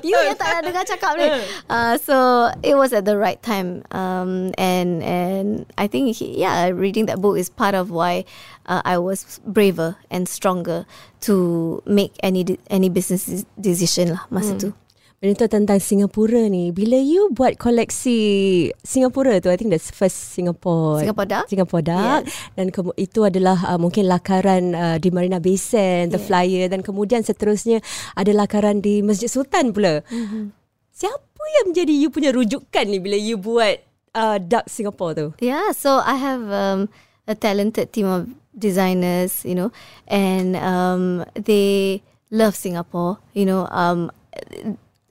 you 0.08 0.16
yang 0.16 0.36
tak 0.40 0.48
nak 0.48 0.62
dengar 0.64 0.84
cakap 0.88 1.12
ni. 1.20 1.28
Uh, 1.72 1.96
so 2.00 2.48
it 2.64 2.76
was 2.76 2.92
at 2.92 3.04
the 3.04 3.16
right 3.16 3.40
time. 3.44 3.84
Um, 3.92 4.52
and 4.56 5.04
and 5.04 5.64
I 5.76 5.88
think 5.88 6.16
he, 6.16 6.40
yeah, 6.40 6.68
reading 6.72 7.06
that 7.12 7.20
book 7.20 7.36
is 7.36 7.48
part 7.48 7.76
of 7.76 7.92
why 7.92 8.24
uh, 8.64 8.80
I 8.84 8.96
was 8.96 9.40
braver 9.44 9.96
and 10.08 10.28
stronger 10.28 10.84
to 11.28 11.80
make 11.84 12.12
any 12.24 12.44
any 12.68 12.88
business 12.88 13.44
decision 13.60 14.16
lah 14.16 14.24
masa 14.32 14.56
hmm. 14.56 14.60
tu. 14.60 14.68
Benda 15.22 15.38
tu 15.38 15.46
tentang 15.46 15.78
Singapura 15.78 16.50
ni. 16.50 16.74
Bila 16.74 16.98
you 16.98 17.30
buat 17.30 17.54
koleksi 17.54 18.18
Singapura 18.82 19.38
tu, 19.38 19.54
I 19.54 19.56
think 19.56 19.70
that's 19.70 19.94
first 19.94 20.34
Singapore. 20.34 20.98
Singapore 20.98 21.28
Duck. 21.30 21.46
Singapore 21.46 21.84
Duck. 21.86 22.26
Yes. 22.26 22.34
Dan 22.58 22.74
ke- 22.74 22.98
itu 22.98 23.22
adalah 23.22 23.54
uh, 23.70 23.78
mungkin 23.78 24.10
lakaran 24.10 24.74
uh, 24.74 24.98
di 24.98 25.14
Marina 25.14 25.38
Bay 25.38 25.54
Sands, 25.54 26.10
yeah. 26.10 26.18
The 26.18 26.18
Flyer. 26.18 26.66
Dan 26.66 26.82
kemudian 26.82 27.22
seterusnya 27.22 27.78
ada 28.18 28.34
lakaran 28.34 28.82
di 28.82 28.98
Masjid 28.98 29.30
Sultan 29.30 29.70
pula. 29.70 30.02
Mm-hmm. 30.10 30.58
Siapa 30.90 31.44
yang 31.62 31.70
menjadi 31.70 31.94
you 31.94 32.10
punya 32.10 32.34
rujukan 32.34 32.82
ni 32.90 32.98
bila 32.98 33.14
you 33.14 33.38
buat 33.38 33.78
uh, 34.18 34.42
Duck 34.42 34.66
Singapore 34.66 35.14
tu? 35.14 35.26
Yeah, 35.38 35.70
so 35.70 36.02
I 36.02 36.18
have 36.18 36.42
um, 36.50 36.90
a 37.30 37.38
talented 37.38 37.94
team 37.94 38.10
of 38.10 38.26
designers, 38.58 39.46
you 39.46 39.54
know. 39.54 39.70
And 40.10 40.58
um, 40.58 41.22
they 41.38 42.02
love 42.34 42.58
Singapore, 42.58 43.22
you 43.38 43.46
know. 43.46 43.70
Um, 43.70 44.10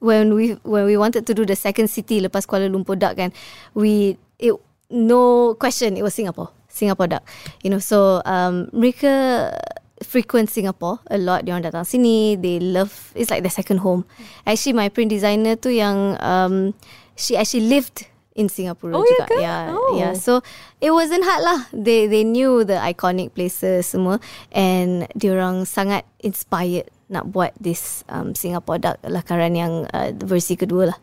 when 0.02 0.34
we 0.34 0.58
when 0.66 0.84
we 0.90 0.98
wanted 0.98 1.24
to 1.30 1.34
do 1.38 1.46
the 1.46 1.56
second 1.56 1.88
city 1.88 2.20
lepas 2.20 2.50
Kuala 2.50 2.68
Lumpur 2.68 2.98
Duck 2.98 3.16
kan 3.16 3.30
we 3.78 4.18
it 4.42 4.58
no 4.90 5.54
question 5.56 5.96
it 5.96 6.04
was 6.04 6.18
Singapore 6.18 6.50
Singapore 6.68 7.08
Duck 7.08 7.24
you 7.62 7.70
know 7.70 7.80
so 7.80 8.20
um 8.26 8.68
mereka 8.74 9.54
frequent 10.02 10.50
Singapore 10.50 10.98
a 11.14 11.22
lot 11.22 11.46
dia 11.46 11.54
orang 11.54 11.70
datang 11.70 11.86
sini 11.86 12.34
they 12.42 12.58
love 12.58 13.14
it's 13.14 13.30
like 13.30 13.46
the 13.46 13.54
second 13.54 13.86
home 13.86 14.02
actually 14.50 14.74
my 14.74 14.90
print 14.90 15.14
designer 15.14 15.54
tu 15.54 15.70
yang 15.70 16.18
um 16.20 16.74
she 17.14 17.38
actually 17.38 17.70
lived 17.70 18.10
in 18.34 18.48
Singapore 18.48 18.96
oh, 18.96 19.04
juga. 19.04 19.28
Yeah, 19.38 19.44
yeah, 19.44 19.76
oh. 19.76 19.94
yeah. 20.00 20.14
So 20.16 20.40
it 20.80 20.92
wasn't 20.92 21.28
hard 21.28 21.44
lah. 21.44 21.60
They 21.76 22.08
they 22.08 22.24
knew 22.24 22.64
the 22.64 22.80
iconic 22.80 23.36
places 23.36 23.92
semua 23.92 24.24
and 24.56 25.04
diorang 25.20 25.68
sangat 25.68 26.08
inspired 26.24 26.88
nak 27.12 27.28
buat 27.30 27.52
this 27.60 28.08
um, 28.08 28.32
Singapore 28.32 28.80
Duck 28.80 28.98
lakaran 29.04 29.54
yang 29.54 29.86
uh, 29.92 30.16
versi 30.24 30.56
kedua 30.56 30.96
lah. 30.96 31.00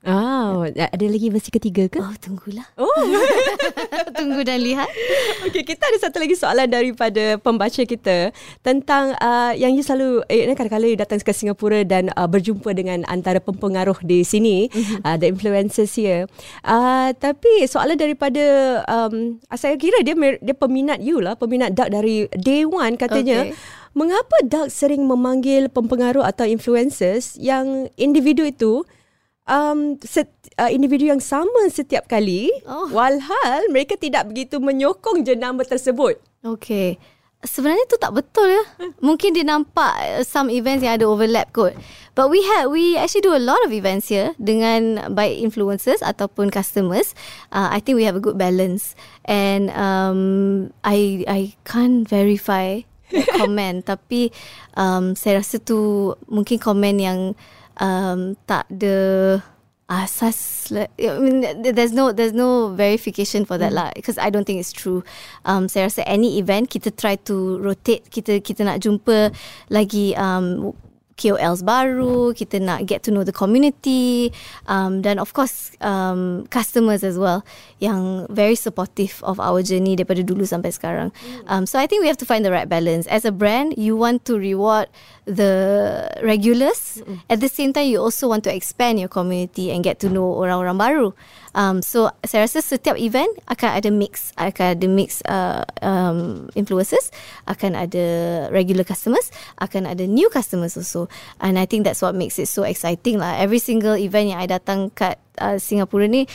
Oh, 0.00 0.64
ada 0.64 1.06
lagi 1.12 1.28
versi 1.28 1.52
ketiga 1.52 1.84
ke? 1.84 2.00
Oh, 2.00 2.16
tunggulah. 2.16 2.64
Oh. 2.80 2.88
Tunggu 4.16 4.40
dan 4.48 4.64
lihat. 4.64 4.88
Okey, 5.44 5.60
kita 5.60 5.92
ada 5.92 6.00
satu 6.00 6.24
lagi 6.24 6.40
soalan 6.40 6.72
daripada 6.72 7.36
pembaca 7.36 7.84
kita 7.84 8.32
tentang 8.64 9.12
uh, 9.20 9.52
yang 9.52 9.76
you 9.76 9.84
selalu 9.84 10.24
eh, 10.32 10.48
kadang-kadang 10.56 10.96
datang 10.96 11.20
ke 11.20 11.36
Singapura 11.36 11.84
dan 11.84 12.08
uh, 12.16 12.24
berjumpa 12.24 12.72
dengan 12.72 13.04
antara 13.12 13.44
pempengaruh 13.44 14.00
di 14.00 14.24
sini, 14.24 14.72
mm-hmm. 14.72 15.04
uh, 15.04 15.20
the 15.20 15.28
influencers 15.28 15.92
here. 15.92 16.24
Uh, 16.64 17.12
tapi 17.20 17.68
soalan 17.68 18.00
daripada 18.00 18.80
um, 18.88 19.36
saya 19.52 19.76
kira 19.76 20.00
dia 20.00 20.16
dia 20.16 20.56
peminat 20.56 21.04
you 21.04 21.20
lah, 21.20 21.36
peminat 21.36 21.76
Duck 21.76 21.92
dari 21.92 22.24
day 22.40 22.64
one 22.64 22.96
katanya. 22.96 23.52
Okay. 23.52 23.79
Mengapa 23.90 24.38
Duck 24.46 24.70
sering 24.70 25.02
memanggil 25.10 25.66
pempengaruh 25.66 26.22
atau 26.22 26.46
influencers 26.46 27.34
yang 27.34 27.90
individu 27.98 28.46
itu 28.46 28.86
um, 29.50 29.98
set, 30.06 30.30
uh, 30.56 30.70
individu 30.70 31.10
yang 31.10 31.18
sama 31.18 31.66
setiap 31.68 32.06
kali 32.06 32.54
oh. 32.70 32.86
walhal 32.94 33.60
mereka 33.74 33.98
tidak 33.98 34.30
begitu 34.30 34.62
menyokong 34.62 35.26
jenama 35.26 35.66
tersebut. 35.66 36.22
Okay. 36.46 36.96
Sebenarnya 37.40 37.88
tu 37.88 37.96
tak 37.96 38.12
betul 38.12 38.52
ya. 38.52 38.64
Mungkin 39.00 39.32
dia 39.32 39.48
nampak 39.48 39.96
uh, 39.96 40.22
some 40.28 40.52
events 40.52 40.84
yang 40.84 41.00
ada 41.00 41.08
overlap 41.08 41.48
kot. 41.56 41.72
But 42.12 42.28
we 42.28 42.44
have 42.44 42.68
we 42.68 43.00
actually 43.00 43.24
do 43.24 43.32
a 43.32 43.40
lot 43.40 43.56
of 43.64 43.72
events 43.72 44.12
here 44.12 44.36
dengan 44.36 45.08
baik 45.16 45.40
influencers 45.40 46.04
ataupun 46.04 46.52
customers. 46.52 47.16
Uh, 47.48 47.72
I 47.72 47.80
think 47.80 47.96
we 47.96 48.04
have 48.04 48.12
a 48.12 48.20
good 48.20 48.36
balance. 48.36 48.92
And 49.24 49.72
um, 49.72 50.20
I 50.84 51.24
I 51.24 51.40
can't 51.64 52.04
verify 52.04 52.84
komen 53.40 53.82
tapi 53.82 54.30
um, 54.78 55.12
saya 55.18 55.42
rasa 55.42 55.58
tu 55.60 56.12
mungkin 56.30 56.56
komen 56.56 56.96
yang 56.98 57.18
um, 57.78 58.38
tak 58.46 58.66
ada 58.70 58.98
asas 59.90 60.70
I 60.70 61.18
mean, 61.18 61.42
there's 61.74 61.90
no 61.90 62.14
there's 62.14 62.32
no 62.32 62.70
verification 62.78 63.42
for 63.42 63.58
that 63.58 63.74
mm. 63.74 63.78
lah 63.82 63.90
because 63.98 64.22
I 64.22 64.30
don't 64.30 64.46
think 64.46 64.62
it's 64.62 64.70
true. 64.70 65.02
Um 65.42 65.66
saya 65.66 65.90
rasa 65.90 66.06
any 66.06 66.38
event 66.38 66.70
kita 66.70 66.94
try 66.94 67.18
to 67.26 67.58
rotate 67.58 68.06
kita 68.06 68.38
kita 68.38 68.62
nak 68.62 68.78
jumpa 68.86 69.34
lagi 69.66 70.14
um 70.14 70.70
KOLs 71.20 71.60
baru, 71.60 72.32
kita 72.32 72.56
nak 72.64 72.88
get 72.88 73.04
to 73.04 73.12
know 73.12 73.20
the 73.20 73.36
community, 73.36 74.32
um, 74.64 75.04
dan 75.04 75.20
of 75.20 75.36
course 75.36 75.76
um, 75.84 76.48
customers 76.48 77.04
as 77.04 77.20
well 77.20 77.44
yang 77.76 78.24
very 78.32 78.56
supportive 78.56 79.20
of 79.20 79.36
our 79.36 79.60
journey 79.60 80.00
daripada 80.00 80.24
dulu 80.24 80.48
sampai 80.48 80.72
sekarang. 80.72 81.12
Mm. 81.12 81.44
Um, 81.52 81.62
so 81.68 81.76
I 81.76 81.84
think 81.84 82.00
we 82.00 82.08
have 82.08 82.20
to 82.24 82.28
find 82.28 82.40
the 82.40 82.52
right 82.52 82.68
balance. 82.68 83.04
As 83.12 83.28
a 83.28 83.32
brand, 83.32 83.76
you 83.76 84.00
want 84.00 84.24
to 84.32 84.40
reward 84.40 84.88
the 85.28 86.08
regulars. 86.24 87.02
At 87.28 87.40
the 87.40 87.48
same 87.48 87.72
time, 87.72 87.86
you 87.86 88.00
also 88.00 88.28
want 88.28 88.44
to 88.44 88.52
expand 88.54 88.98
your 88.98 89.08
community 89.08 89.70
and 89.70 89.84
get 89.84 90.00
to 90.00 90.08
know 90.08 90.32
orang-orang 90.34 90.78
baru. 90.78 91.08
Um, 91.54 91.82
so 91.82 92.10
saya 92.22 92.46
rasa 92.46 92.62
setiap 92.62 92.94
event 92.94 93.30
akan 93.50 93.70
ada 93.82 93.90
mix, 93.90 94.30
akan 94.38 94.78
ada 94.78 94.86
mix 94.86 95.18
uh, 95.26 95.66
um, 95.82 96.46
influencers, 96.54 97.10
akan 97.50 97.74
ada 97.74 98.04
regular 98.54 98.86
customers, 98.86 99.34
akan 99.58 99.90
ada 99.90 100.06
new 100.06 100.30
customers 100.30 100.78
also. 100.78 101.10
And 101.42 101.58
I 101.58 101.66
think 101.66 101.82
that's 101.82 102.02
what 102.02 102.14
makes 102.14 102.38
it 102.38 102.46
so 102.46 102.62
exciting 102.62 103.18
lah. 103.18 103.40
Every 103.40 103.58
single 103.58 103.98
event 103.98 104.30
yang 104.30 104.38
I 104.38 104.46
datang 104.46 104.94
kat 104.94 105.18
uh, 105.42 105.58
Singapura 105.58 106.06
ni 106.06 106.30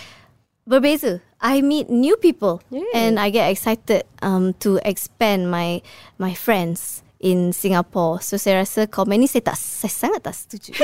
berbeza. 0.68 1.22
I 1.40 1.62
meet 1.62 1.94
new 1.94 2.18
people 2.18 2.60
yeah. 2.74 2.90
and 2.98 3.22
I 3.22 3.30
get 3.30 3.54
excited 3.54 4.10
um, 4.26 4.58
to 4.66 4.82
expand 4.82 5.54
my 5.54 5.86
my 6.18 6.34
friends 6.34 7.05
in 7.26 7.50
Singapore. 7.50 8.22
So 8.22 8.38
saya 8.38 8.62
rasa 8.62 8.86
komen 8.86 9.26
ni 9.26 9.28
saya 9.28 9.50
tak 9.50 9.58
saya 9.58 9.90
sangat 9.90 10.22
tak 10.22 10.38
setuju. 10.38 10.78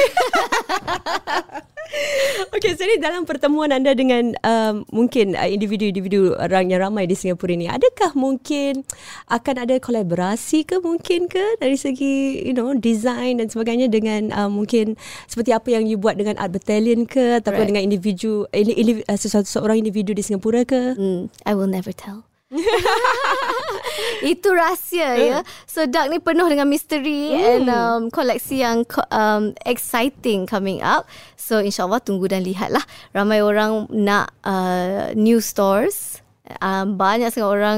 Okey, 2.56 2.74
jadi 2.80 2.98
dalam 3.04 3.28
pertemuan 3.28 3.68
anda 3.70 3.92
dengan 3.92 4.32
um, 4.48 4.88
mungkin 4.90 5.36
uh, 5.36 5.46
individu-individu 5.46 6.40
orang 6.40 6.72
yang 6.72 6.88
ramai 6.88 7.04
di 7.04 7.20
Singapura 7.20 7.52
ini, 7.52 7.68
adakah 7.68 8.16
mungkin 8.16 8.88
akan 9.28 9.56
ada 9.68 9.76
kolaborasi 9.78 10.64
ke 10.64 10.80
mungkin 10.80 11.28
ke 11.28 11.44
dari 11.60 11.76
segi 11.76 12.48
you 12.48 12.56
know 12.56 12.72
design 12.74 13.44
dan 13.44 13.52
sebagainya 13.52 13.92
dengan 13.92 14.32
uh, 14.32 14.48
mungkin 14.48 14.96
seperti 15.28 15.52
apa 15.52 15.68
yang 15.78 15.84
you 15.84 16.00
buat 16.00 16.16
dengan 16.16 16.40
Art 16.40 16.56
Battalion 16.56 17.04
ke 17.04 17.44
ataupun 17.44 17.68
right. 17.68 17.70
dengan 17.76 17.84
individu 17.84 18.48
ini, 18.56 18.72
ini 18.72 18.92
uh, 19.06 19.20
sesuatu 19.20 19.52
seorang 19.52 19.84
individu 19.84 20.16
di 20.16 20.24
Singapura 20.24 20.64
ke? 20.64 20.96
Mm, 20.96 21.28
I 21.44 21.54
will 21.54 21.70
never 21.70 21.92
tell. 21.92 22.31
Itu 24.34 24.52
rahsia 24.52 25.10
ya. 25.16 25.40
So 25.64 25.88
Duck 25.88 26.12
ni 26.12 26.20
penuh 26.20 26.48
dengan 26.52 26.68
misteri 26.68 27.32
mm. 27.32 27.48
and 27.48 27.66
um, 27.72 28.02
koleksi 28.12 28.60
yang 28.60 28.84
um, 29.10 29.56
exciting 29.64 30.44
coming 30.44 30.84
up. 30.84 31.08
So 31.40 31.64
insyaAllah 31.64 32.04
tunggu 32.04 32.28
dan 32.28 32.44
lihatlah. 32.44 32.84
Ramai 33.16 33.40
orang 33.40 33.88
nak 33.92 34.36
uh, 34.44 35.16
new 35.16 35.40
stores. 35.40 36.20
Um, 36.60 37.00
banyak 37.00 37.32
sangat 37.32 37.48
orang 37.48 37.78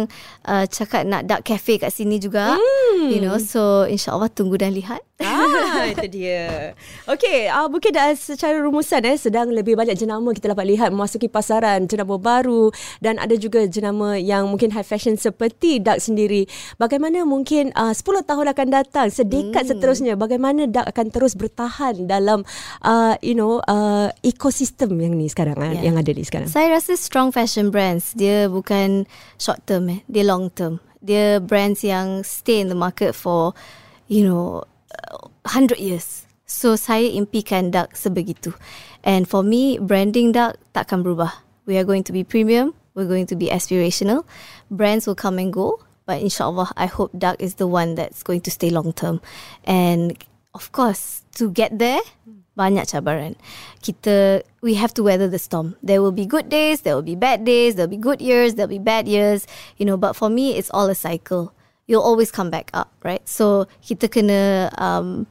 uh, 0.50 0.66
cakap 0.66 1.06
nak 1.06 1.30
Duck 1.30 1.46
Cafe 1.46 1.78
kat 1.78 1.94
sini 1.94 2.18
juga. 2.18 2.58
Mm. 2.58 3.14
You 3.14 3.20
know, 3.22 3.38
so 3.38 3.86
insyaAllah 3.86 4.34
tunggu 4.34 4.58
dan 4.58 4.74
lihat. 4.74 5.06
Ah, 5.22 5.86
itu 5.94 6.10
dia. 6.10 6.74
Okey, 7.06 7.46
uh, 7.46 7.70
mungkin 7.70 7.94
dah 7.94 8.18
secara 8.18 8.58
rumusan 8.58 9.06
eh 9.06 9.14
sedang 9.14 9.54
lebih 9.54 9.78
banyak 9.78 9.94
jenama 9.94 10.34
kita 10.34 10.58
dapat 10.58 10.66
lihat 10.74 10.90
memasuki 10.90 11.30
pasaran 11.30 11.86
jenama 11.86 12.18
baru 12.18 12.74
dan 12.98 13.22
ada 13.22 13.38
juga 13.38 13.62
jenama 13.70 14.18
yang 14.18 14.50
mungkin 14.50 14.74
high 14.74 14.86
fashion 14.86 15.14
seperti 15.14 15.78
Duck 15.78 16.02
sendiri. 16.02 16.50
Bagaimana 16.82 17.30
mungkin 17.30 17.70
uh, 17.78 17.94
10 17.94 18.26
tahun 18.26 18.46
akan 18.58 18.68
datang, 18.74 19.08
sedekad 19.14 19.70
hmm. 19.70 19.72
seterusnya 19.78 20.14
bagaimana 20.18 20.66
Duck 20.66 20.90
akan 20.90 21.08
terus 21.14 21.38
bertahan 21.38 22.10
dalam 22.10 22.42
uh, 22.82 23.14
you 23.22 23.38
know 23.38 23.62
uh, 23.70 24.10
ekosistem 24.26 24.98
yang 24.98 25.14
ni 25.14 25.30
sekarang 25.30 25.62
yeah. 25.62 25.78
uh, 25.78 25.84
yang 25.86 25.96
ada 26.02 26.10
di 26.10 26.26
sekarang. 26.26 26.50
Saya 26.50 26.74
rasa 26.74 26.98
strong 26.98 27.30
fashion 27.30 27.70
brands 27.70 28.18
dia 28.18 28.50
bukan 28.50 29.06
short 29.38 29.62
term 29.70 29.94
eh, 29.94 30.02
dia 30.10 30.26
long 30.26 30.50
term. 30.50 30.82
Dia 31.06 31.38
brands 31.38 31.86
yang 31.86 32.26
stay 32.26 32.66
in 32.66 32.74
the 32.74 32.80
market 32.80 33.14
for 33.14 33.54
you 34.10 34.26
know 34.26 34.66
100 35.44 35.80
years. 35.80 36.26
So 36.46 36.76
saya 36.76 37.08
impikan 37.08 37.72
Duck 37.72 37.96
sebegitu. 37.96 38.54
And 39.04 39.28
for 39.28 39.44
me, 39.44 39.80
branding 39.80 40.32
Duck 40.32 40.60
takkan 40.76 41.02
berubah. 41.02 41.32
We 41.66 41.80
are 41.80 41.88
going 41.88 42.04
to 42.08 42.14
be 42.14 42.24
premium. 42.24 42.76
We're 42.94 43.10
going 43.10 43.26
to 43.32 43.36
be 43.36 43.50
aspirational. 43.50 44.28
Brands 44.70 45.08
will 45.08 45.18
come 45.18 45.40
and 45.40 45.52
go. 45.52 45.82
But 46.06 46.20
inshallah, 46.22 46.76
I 46.76 46.86
hope 46.86 47.16
Duck 47.16 47.40
is 47.40 47.56
the 47.56 47.68
one 47.68 47.96
that's 47.96 48.22
going 48.24 48.42
to 48.44 48.52
stay 48.52 48.70
long 48.70 48.92
term. 48.92 49.24
And 49.64 50.20
of 50.54 50.72
course, 50.76 51.24
to 51.40 51.50
get 51.50 51.80
there, 51.80 52.04
banyak 52.60 52.92
cabaran. 52.92 53.40
Kita, 53.82 54.44
we 54.62 54.76
have 54.76 54.94
to 54.94 55.04
weather 55.04 55.32
the 55.32 55.40
storm. 55.40 55.76
There 55.82 56.02
will 56.04 56.12
be 56.12 56.28
good 56.28 56.50
days, 56.50 56.82
there 56.82 56.94
will 56.94 57.08
be 57.08 57.16
bad 57.16 57.46
days, 57.48 57.76
there 57.76 57.88
will 57.88 57.96
be 57.96 58.04
good 58.04 58.22
years, 58.22 58.56
there 58.56 58.68
will 58.68 58.78
be 58.78 58.84
bad 58.84 59.08
years. 59.08 59.48
You 59.78 59.86
know, 59.88 59.98
but 59.98 60.14
for 60.14 60.30
me, 60.30 60.60
it's 60.60 60.70
all 60.70 60.92
a 60.92 60.96
cycle 60.96 61.56
you'll 61.88 62.06
always 62.06 62.32
come 62.32 62.50
back 62.50 62.70
up, 62.74 62.92
right? 63.04 63.24
So 63.28 63.68
kita 63.84 64.08
kena 64.10 64.72
um, 64.80 65.28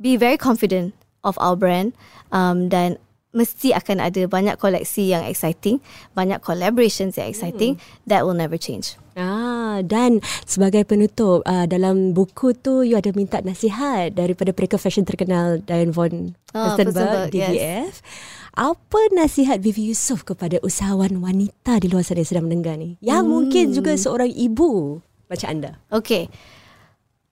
be 0.00 0.16
very 0.16 0.36
confident 0.36 0.94
of 1.24 1.34
our 1.42 1.56
brand 1.56 1.92
um, 2.30 2.68
dan 2.68 2.98
mesti 3.36 3.76
akan 3.76 4.00
ada 4.00 4.24
banyak 4.24 4.56
koleksi 4.56 5.12
yang 5.12 5.20
exciting, 5.28 5.84
banyak 6.16 6.40
collaborations 6.40 7.20
yang 7.20 7.28
exciting. 7.28 7.76
Mm. 7.76 8.08
That 8.08 8.24
will 8.24 8.38
never 8.38 8.56
change. 8.56 8.96
Ah, 9.16 9.80
dan 9.80 10.20
sebagai 10.44 10.84
penutup 10.84 11.40
uh, 11.48 11.64
dalam 11.64 12.12
buku 12.12 12.52
tu 12.52 12.84
you 12.84 13.00
ada 13.00 13.12
minta 13.16 13.40
nasihat 13.40 14.12
daripada 14.12 14.52
pereka 14.52 14.76
fashion 14.76 15.08
terkenal 15.08 15.60
Diane 15.64 15.92
von 15.92 16.36
Furstenberg, 16.52 17.28
oh, 17.28 17.32
DVF. 17.32 17.92
Yes. 17.92 18.04
Apa 18.56 19.12
nasihat 19.12 19.60
Vivi 19.60 19.92
Yusof 19.92 20.24
kepada 20.24 20.56
usahawan 20.64 21.20
wanita 21.20 21.76
di 21.76 21.92
luar 21.92 22.04
sana 22.04 22.24
yang 22.24 22.28
sedang 22.28 22.44
mendengar 22.48 22.80
ni? 22.80 22.96
Yang 23.04 23.24
hmm. 23.24 23.32
mungkin 23.32 23.64
juga 23.72 23.92
seorang 23.96 24.32
ibu 24.32 25.04
macam 25.26 25.48
anda. 25.50 25.70
Okay. 25.90 26.30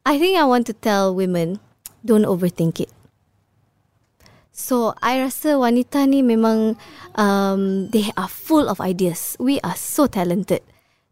I 0.04 0.20
think 0.20 0.36
I 0.36 0.44
want 0.44 0.68
to 0.68 0.74
tell 0.76 1.14
women 1.16 1.60
don't 2.04 2.28
overthink 2.28 2.80
it. 2.80 2.92
So, 4.54 4.94
I 5.02 5.18
rasa 5.18 5.58
wanita 5.58 6.06
ni 6.06 6.22
memang 6.22 6.78
um, 7.18 7.90
they 7.90 8.14
are 8.14 8.30
full 8.30 8.70
of 8.70 8.78
ideas. 8.78 9.34
We 9.42 9.58
are 9.66 9.74
so 9.74 10.06
talented. 10.06 10.62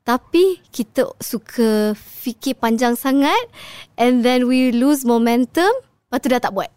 Tapi 0.02 0.62
kita 0.74 1.14
suka 1.22 1.94
fikir 1.94 2.58
panjang 2.58 2.98
sangat 2.98 3.50
and 3.94 4.26
then 4.26 4.50
we 4.50 4.74
lose 4.74 5.06
momentum, 5.06 5.70
lepas 6.10 6.18
tu 6.22 6.28
dah 6.30 6.42
tak 6.42 6.54
buat. 6.54 6.70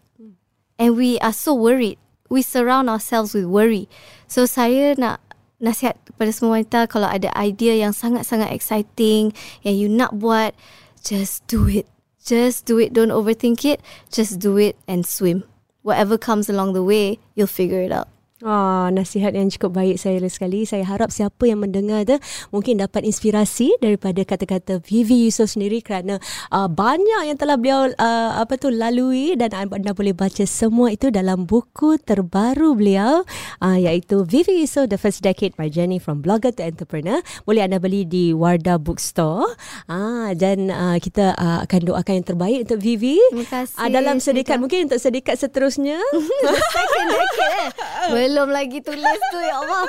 And 0.78 0.94
we 0.94 1.18
are 1.18 1.34
so 1.34 1.54
worried. 1.54 1.98
We 2.30 2.42
surround 2.42 2.90
ourselves 2.90 3.34
with 3.34 3.46
worry. 3.46 3.90
So 4.26 4.46
saya 4.46 4.94
nak 4.98 5.22
nasihat 5.62 5.96
kepada 6.04 6.30
semua 6.32 6.60
wanita 6.60 6.84
kalau 6.88 7.08
ada 7.08 7.32
idea 7.36 7.76
yang 7.76 7.96
sangat-sangat 7.96 8.52
exciting 8.52 9.32
yang 9.64 9.76
you 9.76 9.88
nak 9.88 10.12
buat, 10.16 10.52
just 11.00 11.44
do 11.48 11.68
it. 11.68 11.88
Just 12.26 12.66
do 12.66 12.82
it. 12.82 12.90
Don't 12.90 13.14
overthink 13.14 13.62
it. 13.62 13.78
Just 14.10 14.42
do 14.42 14.58
it 14.58 14.74
and 14.90 15.06
swim. 15.06 15.46
Whatever 15.86 16.18
comes 16.18 16.50
along 16.50 16.74
the 16.74 16.82
way, 16.82 17.22
you'll 17.38 17.46
figure 17.46 17.78
it 17.78 17.94
out. 17.94 18.10
Oh, 18.44 18.92
nasihat 18.92 19.32
yang 19.32 19.48
cukup 19.48 19.80
baik 19.80 19.96
saya 19.96 20.20
sekali. 20.28 20.68
Saya 20.68 20.84
harap 20.84 21.08
siapa 21.08 21.48
yang 21.48 21.64
mendengar 21.64 22.04
tu 22.04 22.20
mungkin 22.52 22.76
dapat 22.76 23.08
inspirasi 23.08 23.72
daripada 23.80 24.20
kata-kata 24.28 24.76
Vivi 24.84 25.24
Yusof 25.24 25.56
sendiri 25.56 25.80
kerana 25.80 26.20
uh, 26.52 26.68
banyak 26.68 27.32
yang 27.32 27.40
telah 27.40 27.56
beliau 27.56 27.88
uh, 27.96 28.30
apa 28.36 28.60
tu 28.60 28.68
lalui 28.68 29.40
dan 29.40 29.56
anda 29.56 29.96
boleh 29.96 30.12
baca 30.12 30.44
semua 30.44 30.92
itu 30.92 31.08
dalam 31.08 31.48
buku 31.48 31.96
terbaru 31.96 32.76
beliau 32.76 33.24
uh, 33.64 33.78
iaitu 33.80 34.28
Vivi 34.28 34.68
Yusof 34.68 34.92
The 34.92 35.00
First 35.00 35.24
Decade 35.24 35.56
My 35.56 35.72
Journey 35.72 35.96
from 35.96 36.20
Blogger 36.20 36.52
to 36.52 36.62
Entrepreneur. 36.68 37.24
Boleh 37.48 37.64
anda 37.64 37.80
beli 37.80 38.04
di 38.04 38.36
Wardah 38.36 38.76
Bookstore. 38.76 39.48
Ah 39.88 40.36
dan 40.36 40.68
uh, 40.68 41.00
kita 41.00 41.32
uh, 41.40 41.64
akan 41.64 41.80
doakan 41.88 42.20
yang 42.20 42.28
terbaik 42.36 42.58
untuk 42.68 42.84
Vivi. 42.84 43.16
Terima 43.32 43.48
kasih. 43.48 43.80
Uh, 43.80 43.88
dalam 43.88 44.20
sedikit 44.20 44.60
mungkin 44.60 44.92
untuk 44.92 45.00
sedikit 45.00 45.40
seterusnya. 45.40 45.96
Second 46.76 47.06
decade 47.08 47.56
eh. 47.64 47.68
belum 48.26 48.50
lagi 48.50 48.82
tulis 48.82 49.20
tu 49.30 49.38
ya 49.38 49.62
Allah. 49.62 49.86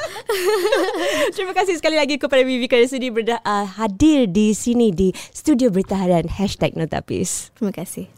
Terima 1.36 1.58
kasih 1.58 1.82
sekali 1.82 1.98
lagi 1.98 2.22
kepada 2.22 2.46
Vivi 2.46 2.70
kerana 2.70 2.86
sudi 2.86 3.10
berda- 3.10 3.42
uh, 3.42 3.66
hadir 3.66 4.30
di 4.30 4.54
sini 4.54 4.94
di 4.94 5.10
studio 5.34 5.74
berita 5.74 5.98
harian 5.98 6.30
Notapis. 6.78 7.50
Terima 7.58 7.74
kasih. 7.74 8.17